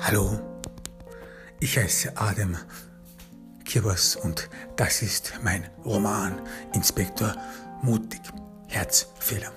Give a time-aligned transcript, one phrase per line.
[0.00, 0.38] Hallo,
[1.60, 2.56] ich heiße Adem
[3.64, 6.40] Kirbers und das ist mein Roman
[6.72, 7.34] Inspektor
[7.82, 8.20] Mutig
[8.68, 9.52] Herzfehler.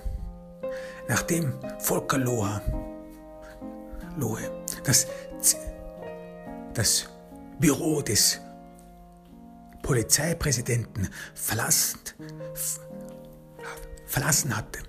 [1.08, 2.60] Nachdem Volker Lohe,
[4.16, 5.06] Lohe das,
[6.74, 7.08] das
[7.58, 8.40] Büro des
[9.82, 12.00] Polizeipräsidenten verlassen,
[14.06, 14.80] verlassen hatte,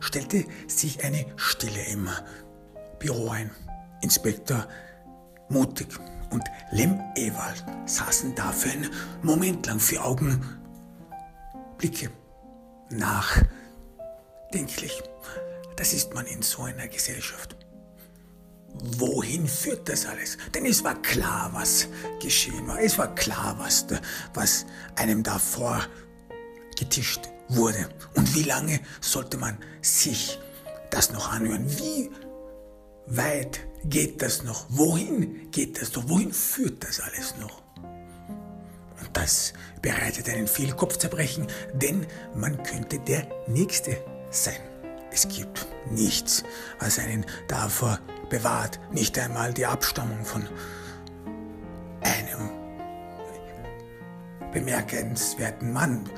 [0.00, 2.08] stellte sich eine Stille im
[2.98, 3.50] Büro ein.
[4.02, 4.68] Inspektor
[5.48, 5.88] Mutig
[6.30, 8.90] und Lem Ewald saßen da für einen
[9.22, 12.10] Moment lang vier Augenblicke
[12.90, 15.02] nachdenklich.
[15.76, 17.56] Das ist man in so einer Gesellschaft.
[18.74, 20.38] Wohin führt das alles?
[20.54, 21.88] Denn es war klar, was
[22.20, 22.80] geschehen war.
[22.80, 23.86] Es war klar, was,
[24.32, 24.64] was
[24.96, 25.82] einem davor
[26.78, 27.90] getischt wurde.
[28.14, 30.38] Und wie lange sollte man sich
[30.90, 31.66] das noch anhören?
[31.78, 32.10] Wie
[33.06, 34.66] weit geht das noch?
[34.68, 36.08] Wohin geht das noch?
[36.08, 37.62] Wohin führt das alles noch?
[37.76, 43.96] Und das bereitet einen viel Kopfzerbrechen, denn man könnte der Nächste
[44.30, 44.60] sein.
[45.10, 46.42] Es gibt nichts,
[46.78, 47.98] was einen davor
[48.30, 50.48] bewahrt, nicht einmal die Abstammung von
[52.00, 52.50] einem
[54.52, 56.08] bemerkenswerten Mann,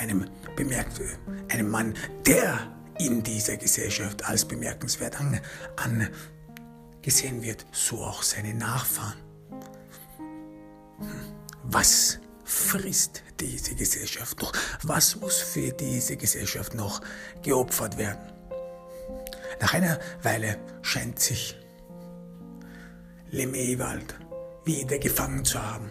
[0.00, 1.00] einem, bemerkt,
[1.48, 1.94] einem Mann,
[2.26, 2.58] der
[2.98, 5.18] in dieser Gesellschaft als bemerkenswert
[7.00, 9.18] angesehen wird, so auch seine Nachfahren.
[10.98, 11.34] Hm,
[11.64, 14.52] was frisst diese Gesellschaft noch?
[14.82, 17.00] Was muss für diese Gesellschaft noch
[17.42, 18.20] geopfert werden?
[19.60, 21.56] Nach einer Weile scheint sich
[23.30, 24.14] Lem Ewald
[24.64, 25.90] wieder gefangen zu haben.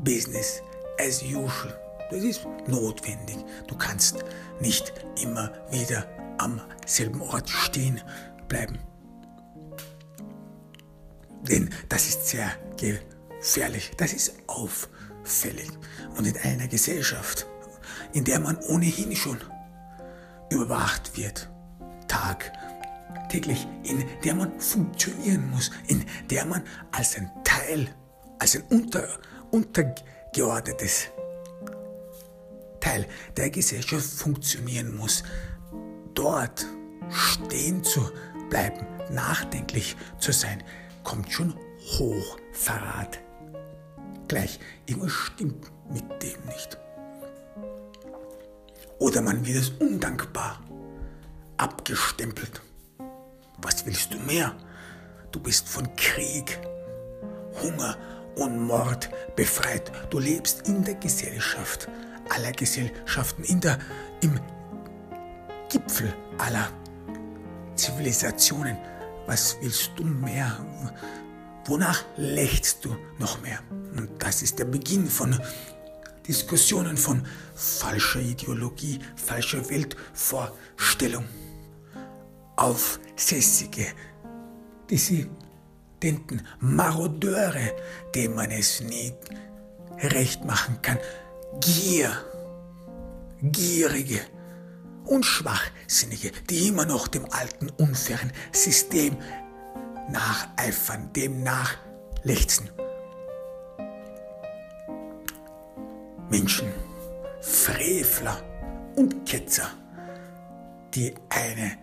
[0.00, 0.62] Business
[0.98, 1.78] as usual.
[2.10, 3.38] Das ist notwendig.
[3.68, 4.24] Du kannst
[4.60, 6.04] nicht immer wieder
[6.40, 8.00] am selben Ort stehen
[8.48, 8.78] bleiben.
[11.42, 15.70] Denn das ist sehr gefährlich, das ist auffällig.
[16.16, 17.46] Und in einer Gesellschaft,
[18.12, 19.38] in der man ohnehin schon
[20.50, 21.48] überwacht wird,
[22.08, 22.52] Tag,
[23.28, 27.88] täglich, in der man funktionieren muss, in der man als ein Teil,
[28.38, 29.06] als ein unter,
[29.50, 31.08] untergeordnetes
[32.80, 33.06] Teil
[33.36, 35.22] der Gesellschaft funktionieren muss,
[36.14, 36.66] dort
[37.08, 38.10] stehen zu
[38.48, 40.62] bleiben, nachdenklich zu sein,
[41.04, 41.54] kommt schon
[41.98, 43.18] Hochverrat.
[44.28, 46.78] Gleich, irgendwas stimmt mit dem nicht.
[48.98, 50.60] Oder man wird es undankbar
[51.56, 52.60] abgestempelt.
[53.58, 54.54] Was willst du mehr?
[55.32, 56.58] Du bist von Krieg,
[57.62, 57.96] Hunger
[58.36, 59.90] und Mord befreit.
[60.10, 61.88] Du lebst in der Gesellschaft
[62.30, 63.78] aller Gesellschaften, in der,
[64.22, 64.38] im
[65.70, 66.68] Gipfel aller
[67.76, 68.76] Zivilisationen.
[69.26, 70.58] Was willst du mehr?
[71.66, 73.60] Wonach lächst du noch mehr?
[73.96, 75.38] Und das ist der Beginn von
[76.26, 81.24] Diskussionen von falscher Ideologie, falscher Weltvorstellung.
[82.56, 83.86] Aufsässige
[84.90, 87.76] Dissidenten, Marodeure,
[88.14, 89.12] denen man es nie
[89.98, 90.98] recht machen kann,
[91.60, 92.10] Gier,
[93.40, 94.20] Gierige
[95.04, 99.16] und Schwachsinnige, die immer noch dem alten unfairen System
[100.10, 102.70] nacheifern, dem nachlechzen.
[106.30, 106.72] Menschen,
[107.40, 108.42] Frevler
[108.96, 109.70] und Ketzer,
[110.94, 111.76] die eine,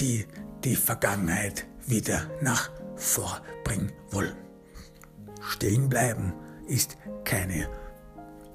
[0.00, 0.26] die
[0.62, 4.36] die Vergangenheit wieder nach vorbringen wollen.
[5.40, 6.32] Stehen bleiben
[6.66, 7.68] ist keine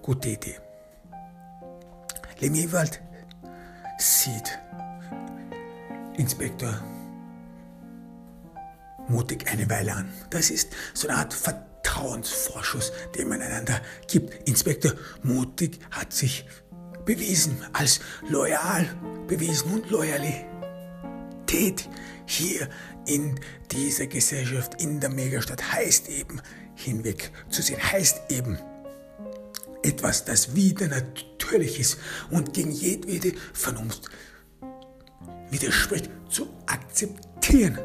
[0.02, 0.58] gute Idee.
[2.40, 3.02] Lemewald
[4.00, 4.58] sieht
[6.18, 6.74] Inspektor
[9.08, 10.12] mutig eine Weile an.
[10.30, 14.48] Das ist so eine Art Vertrauensvorschuss, den man einander gibt.
[14.48, 14.94] Inspektor
[15.24, 16.46] Mutig hat sich
[17.06, 18.00] bewiesen, als
[18.30, 18.88] loyal
[19.28, 20.48] bewiesen und Loyalität
[22.26, 22.70] hier
[23.06, 23.40] in
[23.72, 26.42] dieser Gesellschaft, in der Megastadt, heißt eben
[26.76, 28.60] hinweg zu sehen, heißt eben
[29.90, 31.98] etwas, das wieder natürlich ist
[32.30, 34.10] und gegen jedwede Vernunft
[35.50, 37.80] widerspricht, zu akzeptieren.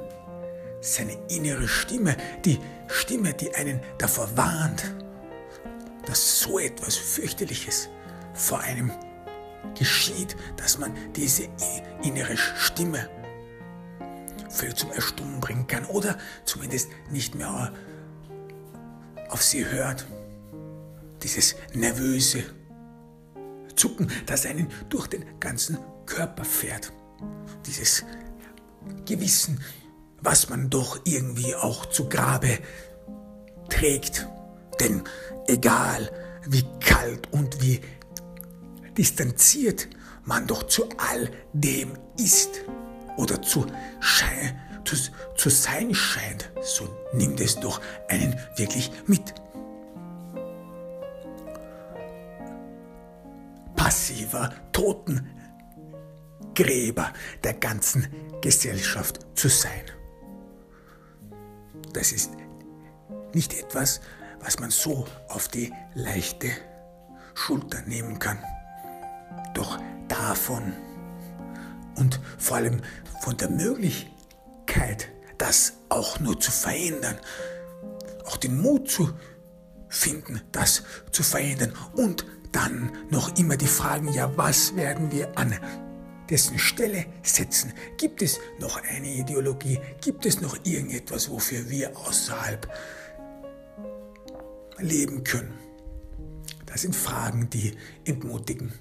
[0.83, 2.59] Seine innere Stimme, die
[2.89, 4.85] Stimme, die einen davor warnt,
[6.07, 7.89] dass so etwas fürchterliches
[8.35, 8.93] vor einem
[9.79, 11.49] geschieht, dass man diese
[12.03, 13.09] innere Stimme
[14.51, 17.73] völlig zum Erstummen bringen kann oder zumindest nicht mehr
[19.31, 20.07] auf sie hört
[21.25, 22.45] dieses nervöse
[23.75, 26.93] Zucken, das einen durch den ganzen Körper fährt.
[27.67, 28.05] Dieses
[29.07, 29.61] Gewissen,
[30.21, 32.59] was man doch irgendwie auch zu Grabe
[33.69, 34.29] trägt.
[34.79, 35.03] Denn
[35.47, 36.11] egal
[36.47, 37.81] wie kalt und wie
[38.97, 39.89] distanziert
[40.25, 42.63] man doch zu all dem ist
[43.17, 43.67] oder zu,
[44.85, 44.97] zu,
[45.37, 49.35] zu sein scheint, so nimmt es doch einen wirklich mit.
[53.85, 55.29] Passiver Totengräber
[57.43, 58.09] der ganzen
[58.41, 59.83] Gesellschaft zu sein.
[61.93, 62.31] Das ist
[63.35, 64.01] nicht etwas,
[64.41, 66.49] was man so auf die leichte
[67.35, 68.39] Schulter nehmen kann.
[69.53, 69.79] Doch
[70.09, 70.73] davon
[71.97, 72.81] und vor allem
[73.21, 77.19] von der Möglichkeit, das auch nur zu verändern,
[78.25, 79.13] auch den Mut zu
[79.91, 85.55] finden, das zu verändern und dann noch immer die Fragen, ja, was werden wir an
[86.31, 87.73] dessen Stelle setzen?
[87.99, 89.81] Gibt es noch eine Ideologie?
[90.01, 92.69] Gibt es noch irgendetwas, wofür wir außerhalb
[94.79, 95.59] leben können?
[96.67, 98.73] Das sind Fragen, die entmutigen.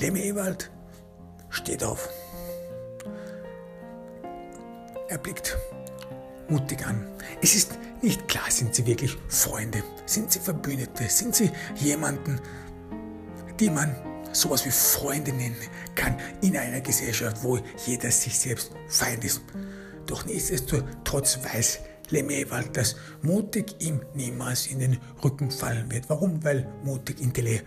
[0.00, 0.70] Lemme Ewald
[1.50, 2.08] steht auf.
[5.08, 5.56] Er blickt
[6.48, 7.06] mutig an.
[7.42, 12.40] Es ist nicht klar, sind sie wirklich Freunde, sind sie Verbündete, sind sie jemanden,
[13.58, 13.94] die man
[14.32, 15.56] sowas wie Freunde nennen
[15.94, 19.40] kann in einer Gesellschaft, wo jeder sich selbst Feind ist.
[20.06, 26.08] Doch nichtsdestotrotz weiß Lemewald, dass mutig ihm niemals in den Rücken fallen wird.
[26.08, 26.44] Warum?
[26.44, 27.66] Weil mutig intelligent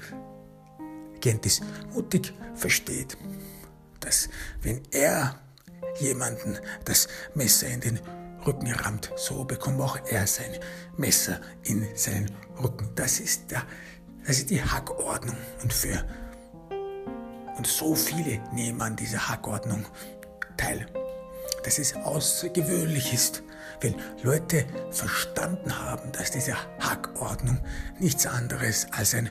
[1.43, 1.61] ist.
[1.93, 3.17] Mutig versteht,
[3.99, 4.29] dass
[4.61, 5.41] wenn er
[5.99, 7.99] jemanden das Messer in den
[8.45, 10.51] Rücken rammt, so bekommt auch er sein
[10.97, 12.31] Messer in seinen
[12.61, 12.89] Rücken.
[12.95, 13.63] Das ist, der,
[14.25, 15.37] das ist die Hackordnung.
[15.61, 16.03] Und für
[17.57, 19.85] und so viele nehmen an dieser Hackordnung
[20.55, 20.85] teil.
[21.65, 23.43] Dass es außergewöhnlich ist,
[23.81, 27.59] wenn Leute verstanden haben, dass diese Hackordnung
[27.99, 29.29] nichts anderes als ein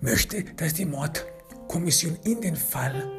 [0.00, 3.10] möchte, dass die Mordkommission in den Fall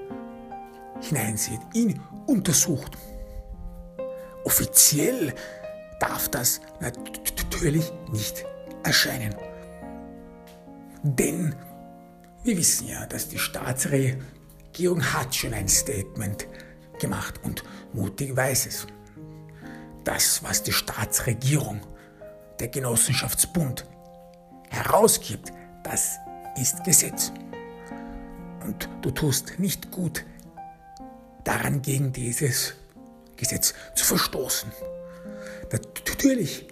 [1.01, 2.97] hineinsieht, ihn untersucht.
[4.43, 5.33] Offiziell
[5.99, 8.45] darf das natürlich nicht
[8.83, 9.35] erscheinen.
[11.03, 11.55] Denn
[12.43, 16.47] wir wissen ja, dass die Staatsregierung hat schon ein Statement
[16.99, 17.63] gemacht und
[17.93, 18.87] mutig weiß es.
[20.03, 21.81] Das, was die Staatsregierung,
[22.59, 23.85] der Genossenschaftsbund
[24.69, 25.51] herausgibt,
[25.83, 26.17] das
[26.59, 27.31] ist Gesetz.
[28.63, 30.25] Und du tust nicht gut,
[31.43, 32.73] daran gegen dieses
[33.37, 34.71] Gesetz zu verstoßen.
[35.71, 36.67] Natürlich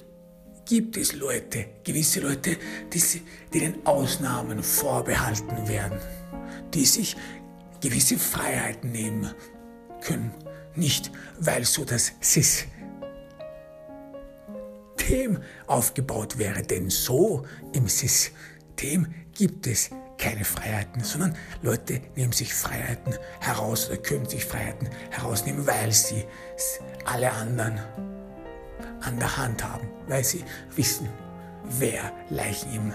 [0.65, 2.57] gibt es Leute, gewisse Leute,
[2.93, 3.01] die,
[3.53, 5.99] denen Ausnahmen vorbehalten werden,
[6.73, 7.15] die sich
[7.81, 9.31] gewisse Freiheiten nehmen
[10.01, 10.31] können.
[10.75, 12.69] Nicht, weil so das System
[15.65, 23.13] aufgebaut wäre, denn so im System gibt es keine Freiheiten, sondern Leute nehmen sich Freiheiten
[23.39, 26.25] heraus oder können sich Freiheiten herausnehmen, weil sie
[27.05, 27.79] alle anderen
[29.01, 30.43] an der Hand haben, weil sie
[30.75, 31.07] wissen,
[31.63, 32.93] wer Leichen im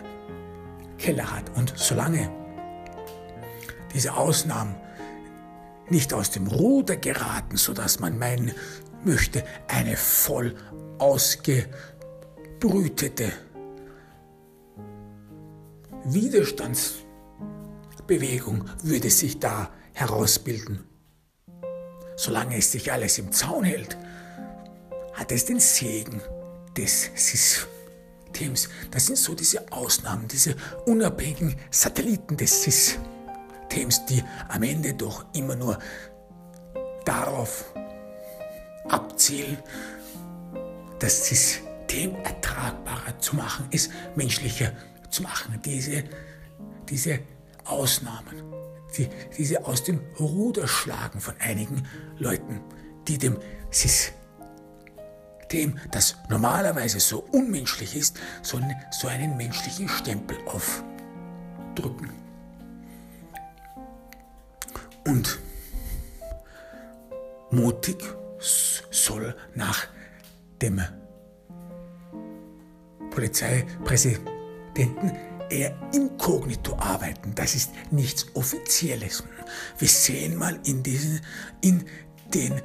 [0.98, 1.44] Keller hat.
[1.56, 2.28] Und solange
[3.94, 4.74] diese Ausnahmen
[5.88, 8.52] nicht aus dem Ruder geraten, sodass man meinen
[9.04, 10.54] möchte, eine voll
[10.98, 13.32] ausgebrütete
[16.04, 20.82] Widerstandsbewegung würde sich da herausbilden.
[22.16, 23.98] Solange es sich alles im Zaun hält,
[25.12, 26.20] hat es den Segen
[26.76, 28.68] des Systems.
[28.90, 35.56] Das sind so diese Ausnahmen, diese unabhängigen Satelliten des Systems, die am Ende doch immer
[35.56, 35.78] nur
[37.04, 37.72] darauf
[38.88, 39.58] abzielen,
[40.98, 44.72] das System ertragbarer zu machen, es menschlicher
[45.10, 45.60] zu machen.
[45.64, 46.04] Diese,
[46.88, 47.20] diese
[47.64, 48.42] Ausnahmen,
[48.96, 51.86] die, diese aus dem Ruder schlagen von einigen
[52.18, 52.60] Leuten,
[53.08, 53.38] die dem
[53.70, 54.21] System,
[55.90, 62.10] das normalerweise so unmenschlich ist, so einen, so einen menschlichen Stempel aufdrücken.
[65.06, 65.38] Und
[67.50, 68.02] mutig
[68.90, 69.86] soll nach
[70.60, 70.80] dem
[73.10, 75.12] Polizeipräsidenten
[75.50, 77.34] eher inkognito arbeiten.
[77.34, 79.24] Das ist nichts Offizielles.
[79.78, 81.20] Wir sehen mal in, diesen,
[81.60, 81.84] in
[82.32, 82.62] den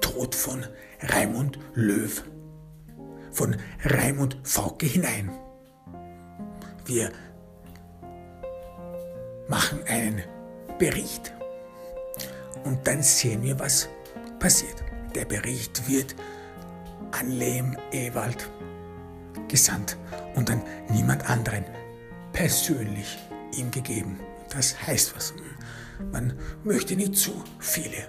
[0.00, 0.66] Tod von
[1.02, 2.22] Raimund Löw,
[3.32, 5.30] von Raimund Fauke hinein.
[6.86, 7.10] Wir
[9.48, 10.22] machen einen
[10.78, 11.32] Bericht
[12.64, 13.88] und dann sehen wir, was
[14.38, 14.84] passiert.
[15.14, 16.14] Der Bericht wird
[17.12, 18.48] an Lehm Ewald
[19.48, 19.96] gesandt
[20.36, 21.64] und an niemand anderen
[22.32, 23.18] persönlich
[23.56, 24.20] ihm gegeben.
[24.50, 25.34] Das heißt was.
[26.12, 26.32] Man
[26.64, 28.06] möchte nicht zu viele,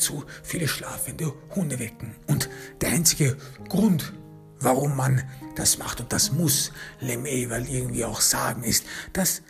[0.00, 2.14] zu viele schlafende Hunde wecken.
[2.26, 2.48] Und
[2.80, 3.36] der einzige
[3.68, 4.12] Grund,
[4.58, 5.22] warum man
[5.56, 9.42] das macht, und das muss Lem Ewald irgendwie auch sagen, ist, dass,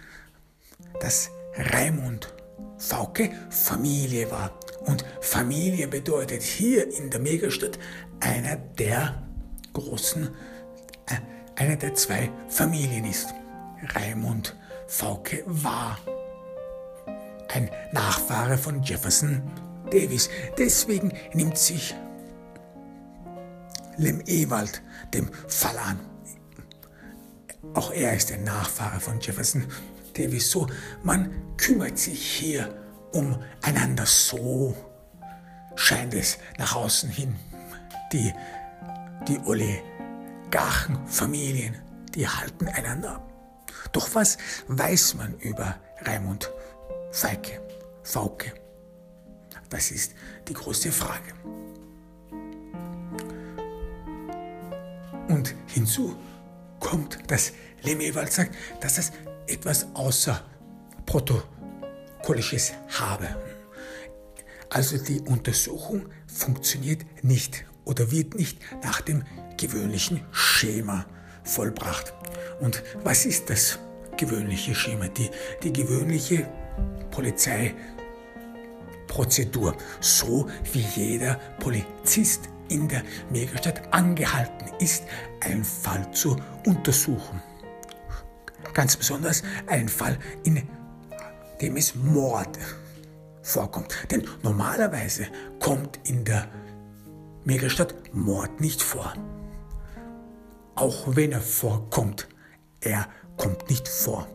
[1.00, 2.32] dass Raimund
[2.78, 4.58] Fauke Familie war.
[4.86, 7.78] Und Familie bedeutet hier in der Megastadt
[8.20, 9.22] einer der
[9.74, 10.28] großen,
[11.06, 13.34] äh, einer der zwei Familien ist.
[13.94, 15.98] Raimund Fauke war
[17.48, 19.42] ein Nachfahre von Jefferson
[19.90, 20.30] Davis.
[20.58, 21.94] Deswegen nimmt sich
[23.96, 24.82] Lem Ewald
[25.12, 25.98] dem Fall an.
[27.74, 29.66] Auch er ist ein Nachfahre von Jefferson
[30.14, 30.50] Davis.
[30.50, 30.66] So,
[31.02, 32.74] man kümmert sich hier
[33.12, 34.06] umeinander.
[34.06, 34.74] So
[35.76, 37.36] scheint es nach außen hin.
[38.12, 38.32] Die,
[39.28, 41.76] die Oligarchenfamilien,
[42.14, 43.22] die halten einander.
[43.92, 46.50] Doch was weiß man über Raimund
[47.12, 47.60] Feike,
[48.02, 48.52] Fauke?
[49.68, 50.14] Das ist
[50.48, 51.34] die große Frage.
[55.28, 56.16] Und hinzu
[56.80, 57.52] kommt, dass
[57.82, 59.12] Lemewald sagt, dass das
[59.46, 60.42] etwas außer
[61.06, 63.28] Protokollisches habe.
[64.68, 69.24] Also die Untersuchung funktioniert nicht oder wird nicht nach dem
[69.56, 71.06] gewöhnlichen Schema
[71.44, 72.14] vollbracht.
[72.60, 73.78] Und was ist das
[74.16, 75.08] gewöhnliche Schema?
[75.08, 75.30] Die,
[75.62, 76.48] die gewöhnliche
[79.10, 85.04] Polizeiprozedur, so wie jeder Polizist in der Megastadt angehalten ist,
[85.40, 87.42] einen Fall zu untersuchen.
[88.72, 90.62] Ganz besonders einen Fall, in
[91.60, 92.56] dem es Mord
[93.42, 93.94] vorkommt.
[94.10, 95.26] Denn normalerweise
[95.58, 96.48] kommt in der
[97.44, 99.12] Megastadt Mord nicht vor.
[100.76, 102.28] Auch wenn er vorkommt,
[102.80, 104.28] er kommt nicht vor.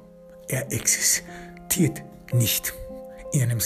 [0.50, 2.04] Er existiert
[2.34, 2.74] nicht
[3.32, 3.62] in einem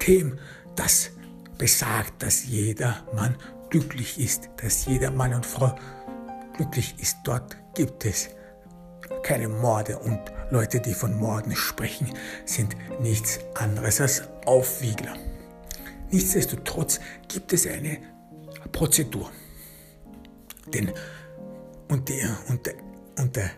[0.00, 0.38] System,
[0.76, 1.10] das
[1.58, 3.36] besagt, dass jeder Mann
[3.68, 5.74] glücklich ist, dass jeder Mann und Frau
[6.56, 7.18] glücklich ist.
[7.24, 8.30] Dort gibt es
[9.22, 10.18] keine Morde und
[10.50, 12.08] Leute, die von Morden sprechen,
[12.46, 15.14] sind nichts anderes als Aufwiegler.
[16.10, 17.98] Nichtsdestotrotz gibt es eine
[18.72, 19.30] Prozedur.
[20.72, 20.92] Denn
[21.88, 22.74] und der, und, der,
[23.18, 23.50] und der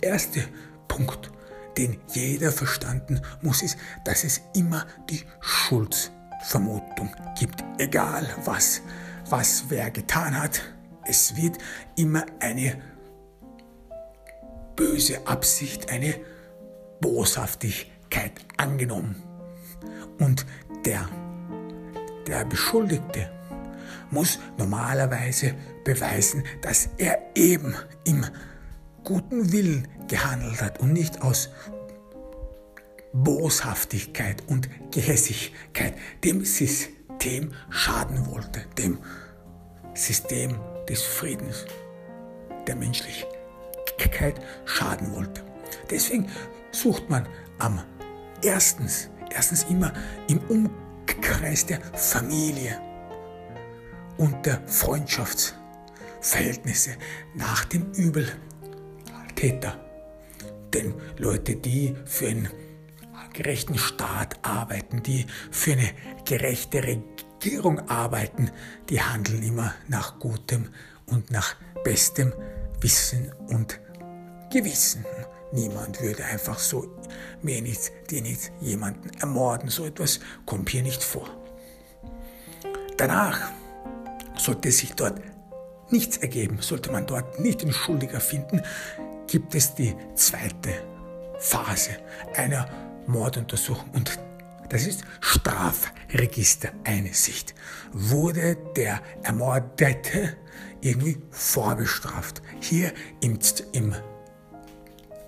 [0.00, 0.44] erste
[0.86, 1.32] Punkt,
[1.76, 7.64] den jeder verstanden muss, ist, dass es immer die Schuldvermutung gibt.
[7.78, 8.82] Egal was,
[9.28, 10.62] was wer getan hat,
[11.04, 11.58] es wird
[11.96, 12.80] immer eine
[14.76, 16.14] böse Absicht, eine
[17.00, 19.16] Boshaftigkeit angenommen.
[20.18, 20.46] Und
[20.84, 21.08] der,
[22.26, 23.30] der Beschuldigte
[24.10, 25.54] muss normalerweise
[25.84, 28.24] beweisen, dass er eben im
[29.04, 31.50] guten Willen gehandelt hat und nicht aus
[33.12, 35.94] Boshaftigkeit und Gehässigkeit
[36.24, 38.98] dem System schaden wollte, dem
[39.94, 40.58] System
[40.88, 41.64] des Friedens,
[42.66, 45.42] der Menschlichkeit schaden wollte.
[45.90, 46.28] Deswegen
[46.72, 47.82] sucht man am
[48.42, 49.92] erstens, erstens immer
[50.28, 52.80] im Umkreis der Familie
[54.16, 56.96] und der Freundschaftsverhältnisse
[57.34, 57.92] nach dem
[59.34, 59.76] Übeltäter.
[60.72, 62.48] Denn Leute, die für einen
[63.32, 65.90] gerechten Staat arbeiten, die für eine
[66.24, 68.50] gerechte Regierung arbeiten,
[68.88, 70.68] die handeln immer nach gutem
[71.06, 72.32] und nach bestem
[72.80, 73.80] Wissen und
[74.52, 75.04] Gewissen.
[75.52, 76.96] Niemand würde einfach so
[77.42, 79.68] mir nicht, die nicht jemanden ermorden.
[79.68, 81.28] So etwas kommt hier nicht vor.
[82.96, 83.52] Danach
[84.36, 85.20] sollte sich dort
[85.90, 88.62] nichts ergeben, sollte man dort nicht den Schuldiger finden,
[89.26, 90.70] gibt es die zweite
[91.38, 91.90] Phase
[92.36, 92.68] einer
[93.06, 94.18] Morduntersuchung und
[94.68, 97.54] das ist Strafregister Einsicht.
[97.92, 100.36] Wurde der Ermordete
[100.80, 102.42] irgendwie vorbestraft?
[102.60, 103.38] Hier im,
[103.72, 103.94] im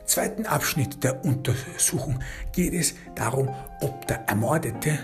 [0.06, 2.20] zweiten Abschnitt der Untersuchung
[2.52, 3.48] geht es darum,
[3.80, 4.98] ob der Ermordete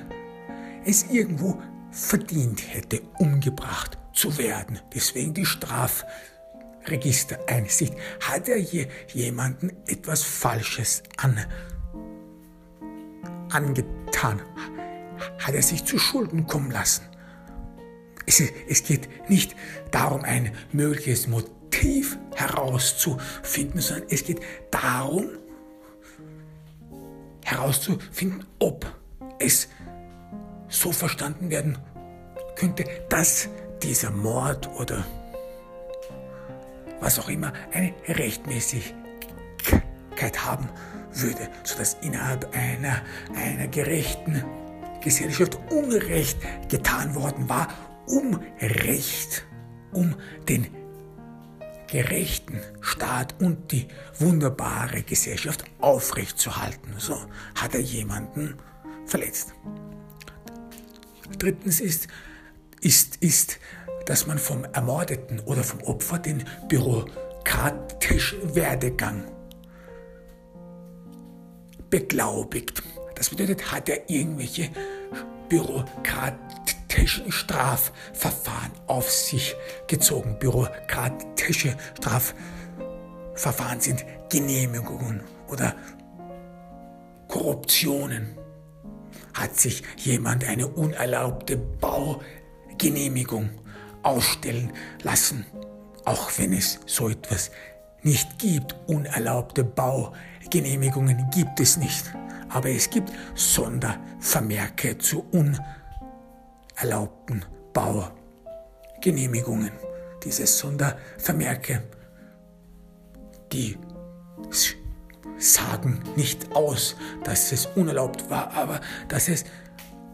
[0.85, 4.81] es irgendwo verdient hätte, umgebracht zu werden.
[4.95, 6.32] Deswegen die Strafregistereinsicht.
[8.21, 11.39] Hat er hier jemanden etwas Falsches an,
[13.51, 14.41] angetan?
[15.39, 17.05] Hat er sich zu Schulden kommen lassen?
[18.27, 19.55] Es, es geht nicht
[19.91, 25.29] darum, ein mögliches Motiv herauszufinden, sondern es geht darum,
[27.45, 28.87] herauszufinden, ob
[29.39, 29.69] es
[30.69, 31.79] so verstanden werden
[32.57, 33.49] könnte, dass
[33.83, 35.05] dieser Mord oder
[37.03, 38.95] was auch immer eine Rechtmäßigkeit
[40.37, 40.69] haben
[41.13, 43.03] würde, sodass innerhalb einer,
[43.35, 44.43] einer gerechten
[45.03, 46.39] Gesellschaft Unrecht
[46.71, 47.69] getan worden war,
[48.07, 49.45] um Recht,
[49.93, 50.15] um
[50.49, 50.69] den
[51.89, 56.95] gerechten Staat und die wunderbare Gesellschaft aufrechtzuerhalten.
[56.99, 57.19] So
[57.57, 58.57] hat er jemanden
[59.07, 59.55] verletzt.
[61.37, 62.07] Drittens ist,
[62.81, 63.59] ist, ist,
[64.07, 69.25] dass man vom Ermordeten oder vom Opfer den bürokratischen Werdegang
[71.91, 72.83] beglaubigt.
[73.15, 74.71] Das bedeutet, hat er irgendwelche
[75.49, 79.55] bürokratischen Strafverfahren auf sich
[79.87, 80.39] gezogen.
[80.39, 85.75] Bürokratische Strafverfahren sind Genehmigungen oder
[87.29, 88.37] Korruptionen
[89.35, 93.51] hat sich jemand eine unerlaubte Baugenehmigung
[94.03, 95.47] ausstellen lassen,
[96.05, 97.51] auch wenn es so etwas
[98.03, 98.77] nicht gibt.
[98.87, 102.13] Unerlaubte Baugenehmigungen gibt es nicht,
[102.49, 105.25] aber es gibt Sondervermerke zu
[106.81, 109.73] unerlaubten Baugenehmigungen.
[110.25, 111.83] Diese Sondervermerke,
[113.53, 113.79] die
[115.39, 119.45] sagen nicht aus, dass es unerlaubt war, aber dass es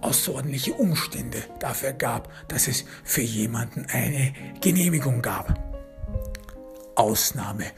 [0.00, 5.58] außerordentliche Umstände dafür gab, dass es für jemanden eine Genehmigung gab.
[6.94, 7.72] Ausnahmefälle,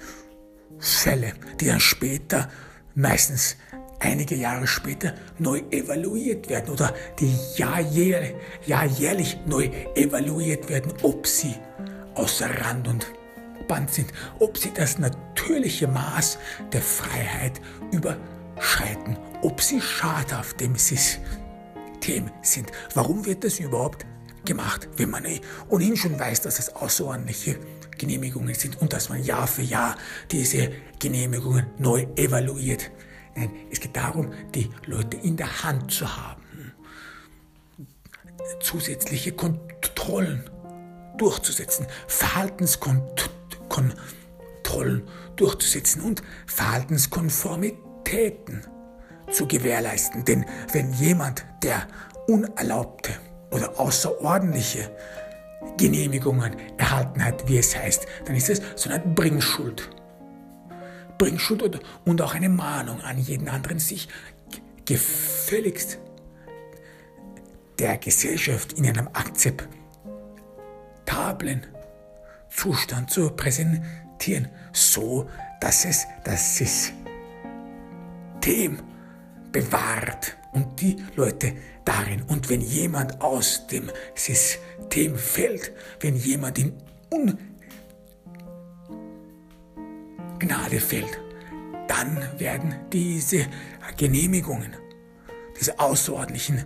[1.61, 2.49] die dann später,
[2.95, 3.57] meistens
[3.99, 11.55] einige Jahre später, neu evaluiert werden oder die jahrjährlich, neu evaluiert werden, ob sie
[12.15, 13.07] außer Rand und
[13.69, 16.39] Band sind, ob sie das natürliche Maß
[16.73, 17.61] der Freiheit
[17.93, 20.75] überschreiten, ob sie schadhaft dem
[22.01, 22.73] System sind.
[22.95, 24.07] Warum wird das überhaupt
[24.45, 25.25] gemacht, wenn man
[25.69, 27.59] ohnehin schon weiß, dass es außerordentliche
[27.99, 29.97] Genehmigungen sind und dass man Jahr für Jahr
[30.31, 32.91] diese Genehmigungen neu evaluiert?
[33.37, 36.73] Nein, es geht darum, die Leute in der Hand zu haben.
[38.61, 40.49] Zusätzliche Kontrollen
[41.19, 43.93] durchzusetzen, Verhaltenskontrollen
[44.71, 45.03] Kontrollen
[45.37, 48.67] durchzusetzen und Verhaltenskonformitäten
[49.31, 50.25] zu gewährleisten.
[50.25, 51.87] Denn wenn jemand, der
[52.27, 53.12] unerlaubte
[53.51, 54.90] oder außerordentliche
[55.77, 59.90] Genehmigungen erhalten hat, wie es heißt, dann ist es so eine Bringschuld.
[61.19, 64.09] Bringschuld und auch eine Mahnung an jeden anderen, sich
[64.87, 65.99] gefälligst
[67.79, 71.66] der Gesellschaft in einem akzeptablen
[72.49, 75.29] Zustand zu präsentieren, so
[75.61, 76.95] dass es das System
[79.53, 82.23] bewahrt und die Leute darin.
[82.23, 86.73] Und wenn jemand aus dem System fällt, wenn jemand in
[90.39, 91.21] Ungnade fällt,
[91.89, 93.47] dann werden diese
[93.97, 94.75] Genehmigungen,
[95.59, 96.65] diese außerordentlichen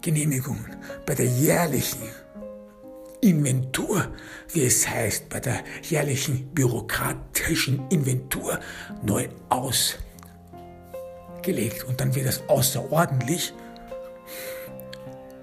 [0.00, 2.02] Genehmigungen bei der jährlichen
[3.20, 4.08] Inventur,
[4.52, 8.58] wie es heißt bei der jährlichen bürokratischen Inventur,
[9.02, 9.28] neu
[11.42, 13.52] gelegt und dann wird es außerordentlich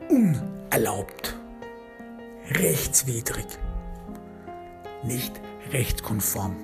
[0.09, 1.35] unerlaubt,
[2.51, 3.45] rechtswidrig,
[5.03, 5.39] nicht
[5.71, 6.55] rechtskonform.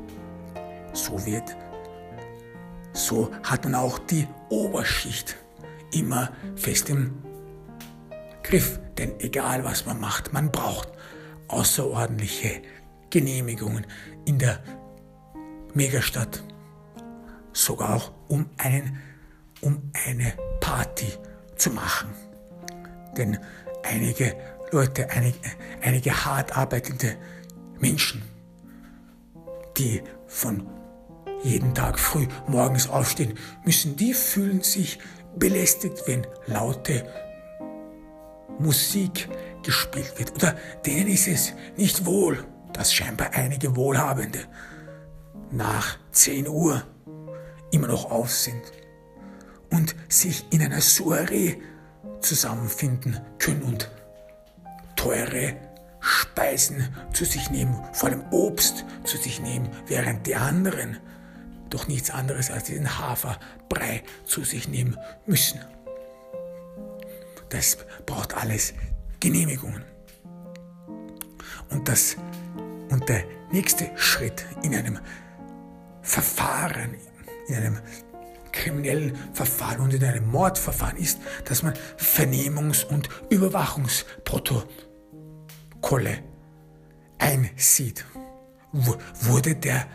[0.93, 1.55] So wird,
[2.93, 5.35] so hat man auch die Oberschicht
[5.91, 7.13] immer fest im
[8.43, 8.79] Griff.
[8.97, 10.89] Denn egal was man macht, man braucht
[11.47, 12.61] außerordentliche
[13.09, 13.85] Genehmigungen
[14.25, 14.63] in der
[15.73, 16.43] Megastadt.
[17.51, 19.01] Sogar auch um, einen,
[19.65, 21.11] um eine Party
[21.55, 22.13] zu machen.
[23.17, 23.37] Denn
[23.83, 24.35] einige
[24.71, 25.39] Leute, einige,
[25.81, 27.17] einige hart arbeitende
[27.79, 28.21] Menschen,
[29.77, 30.67] die von
[31.43, 34.99] jeden Tag früh morgens aufstehen müssen, die fühlen sich
[35.35, 37.05] belästigt, wenn laute
[38.59, 39.27] Musik
[39.63, 40.35] gespielt wird.
[40.35, 44.39] Oder denen ist es nicht wohl, dass scheinbar einige Wohlhabende
[45.51, 46.83] nach 10 Uhr
[47.71, 48.61] immer noch auf sind
[49.71, 51.57] und sich in einer Soiree
[52.21, 53.91] zusammenfinden können und
[54.95, 55.55] teure
[55.99, 60.97] Speisen zu sich nehmen, vor allem Obst zu sich nehmen, während die anderen
[61.69, 65.59] doch nichts anderes als diesen Haferbrei zu sich nehmen müssen.
[67.49, 68.73] Das braucht alles
[69.19, 69.83] Genehmigungen.
[71.69, 72.15] Und, das,
[72.89, 74.99] und der nächste Schritt in einem
[76.01, 76.95] Verfahren,
[77.47, 77.79] in einem
[78.55, 86.23] kriminellen Verfahren und in einem Mordverfahren ist, dass man Vernehmungs- und Überwachungsprotokolle
[87.19, 88.03] einsieht.
[88.71, 89.85] Wurde der,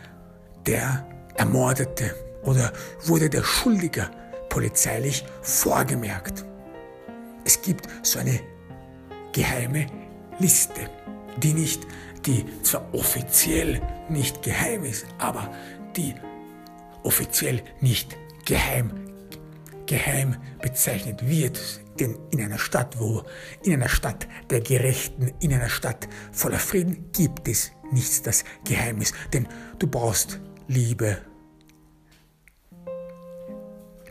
[0.67, 2.73] der Ermordete oder
[3.05, 4.11] wurde der Schuldiger
[4.49, 6.45] polizeilich vorgemerkt?
[7.45, 8.41] Es gibt so eine
[9.33, 9.87] geheime
[10.39, 10.89] Liste,
[11.39, 11.87] die nicht,
[12.27, 15.51] die zwar offiziell nicht geheim ist, aber
[15.97, 16.15] die
[17.03, 18.17] offiziell nicht
[18.51, 18.91] geheim,
[19.87, 21.61] geheim bezeichnet wird.
[22.01, 23.23] Denn in einer Stadt, wo,
[23.63, 29.01] in einer Stadt der Gerechten, in einer Stadt voller Frieden gibt es nichts, das geheim
[29.01, 29.15] ist.
[29.33, 29.47] Denn
[29.79, 31.19] du brauchst Liebe,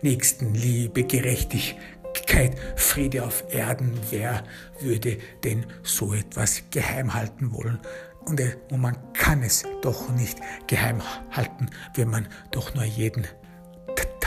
[0.01, 4.45] Nächstenliebe, Gerechtigkeit, Friede auf Erden, wer
[4.79, 7.79] würde denn so etwas geheim halten wollen?
[8.25, 13.27] Und, äh, und man kann es doch nicht geheim halten, wenn man doch nur jeden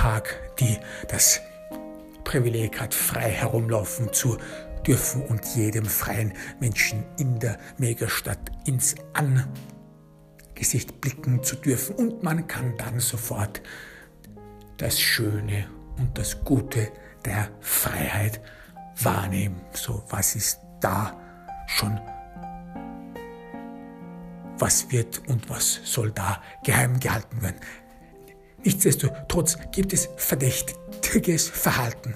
[0.02, 1.40] Tag die, das
[2.24, 4.36] Privileg hat, frei herumlaufen zu
[4.84, 11.94] dürfen und jedem freien Menschen in der Megastadt ins Angesicht blicken zu dürfen.
[11.94, 13.62] Und man kann dann sofort
[14.76, 16.90] das Schöne und das Gute
[17.24, 18.40] der Freiheit
[19.00, 19.60] wahrnehmen.
[19.72, 21.16] So, was ist da
[21.68, 22.00] schon?
[24.58, 27.60] Was wird und was soll da geheim gehalten werden?
[28.64, 32.14] Nichtsdestotrotz gibt es verdächtiges Verhalten.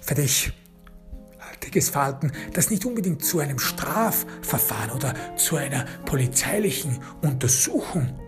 [0.00, 8.18] Verdächtiges Verhalten, das nicht unbedingt zu einem Strafverfahren oder zu einer polizeilichen Untersuchung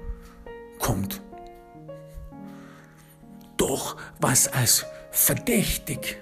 [0.79, 1.23] kommt.
[3.57, 6.19] Doch was als verdächtig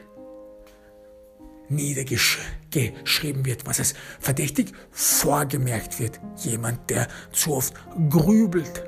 [1.68, 6.20] niedergeschrieben wird, was als verdächtig vorgemerkt wird.
[6.36, 7.74] Jemand, der zu oft
[8.08, 8.84] grübelt.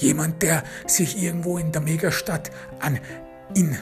[0.00, 2.98] Jemand, der sich irgendwo in der Megastadt an,
[3.54, 3.76] in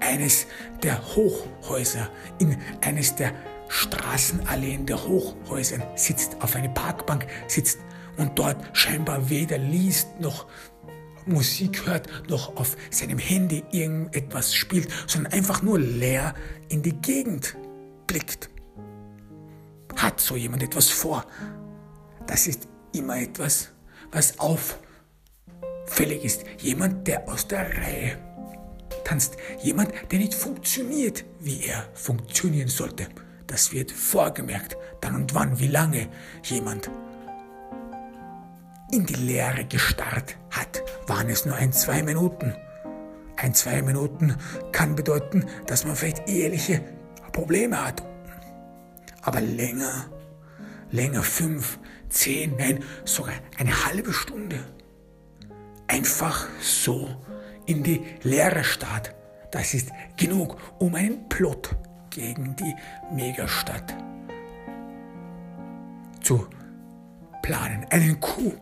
[0.00, 0.46] eines
[0.82, 3.32] der Hochhäuser, in eines der
[3.68, 7.78] Straßenalleen der Hochhäuser sitzt, auf eine Parkbank sitzt
[8.16, 10.46] und dort scheinbar weder liest noch
[11.26, 16.34] Musik hört, noch auf seinem Handy irgendetwas spielt, sondern einfach nur leer
[16.68, 17.56] in die Gegend
[18.06, 18.50] blickt.
[19.96, 21.26] Hat so jemand etwas vor?
[22.26, 23.68] Das ist immer etwas,
[24.10, 24.38] was
[25.92, 26.44] auffällig ist.
[26.58, 28.16] Jemand, der aus der Reihe
[29.04, 29.36] tanzt.
[29.62, 33.08] Jemand, der nicht funktioniert, wie er funktionieren sollte.
[33.46, 36.08] Das wird vorgemerkt, dann und wann, wie lange
[36.44, 36.90] jemand
[38.90, 42.54] in die Leere gestarrt hat, waren es nur ein, zwei Minuten.
[43.36, 44.36] Ein, zwei Minuten
[44.70, 46.82] kann bedeuten, dass man vielleicht eheliche
[47.32, 48.02] Probleme hat.
[49.22, 50.06] Aber länger,
[50.90, 51.78] länger, fünf,
[52.08, 54.58] zehn, nein, sogar eine halbe Stunde.
[55.88, 57.08] Einfach so
[57.66, 59.14] in die Leere starrt.
[59.50, 61.76] Das ist genug, um einen Plot
[62.10, 62.74] gegen die
[63.12, 63.94] Megastadt
[66.22, 66.46] zu
[67.42, 67.86] planen.
[67.90, 68.58] Einen Coup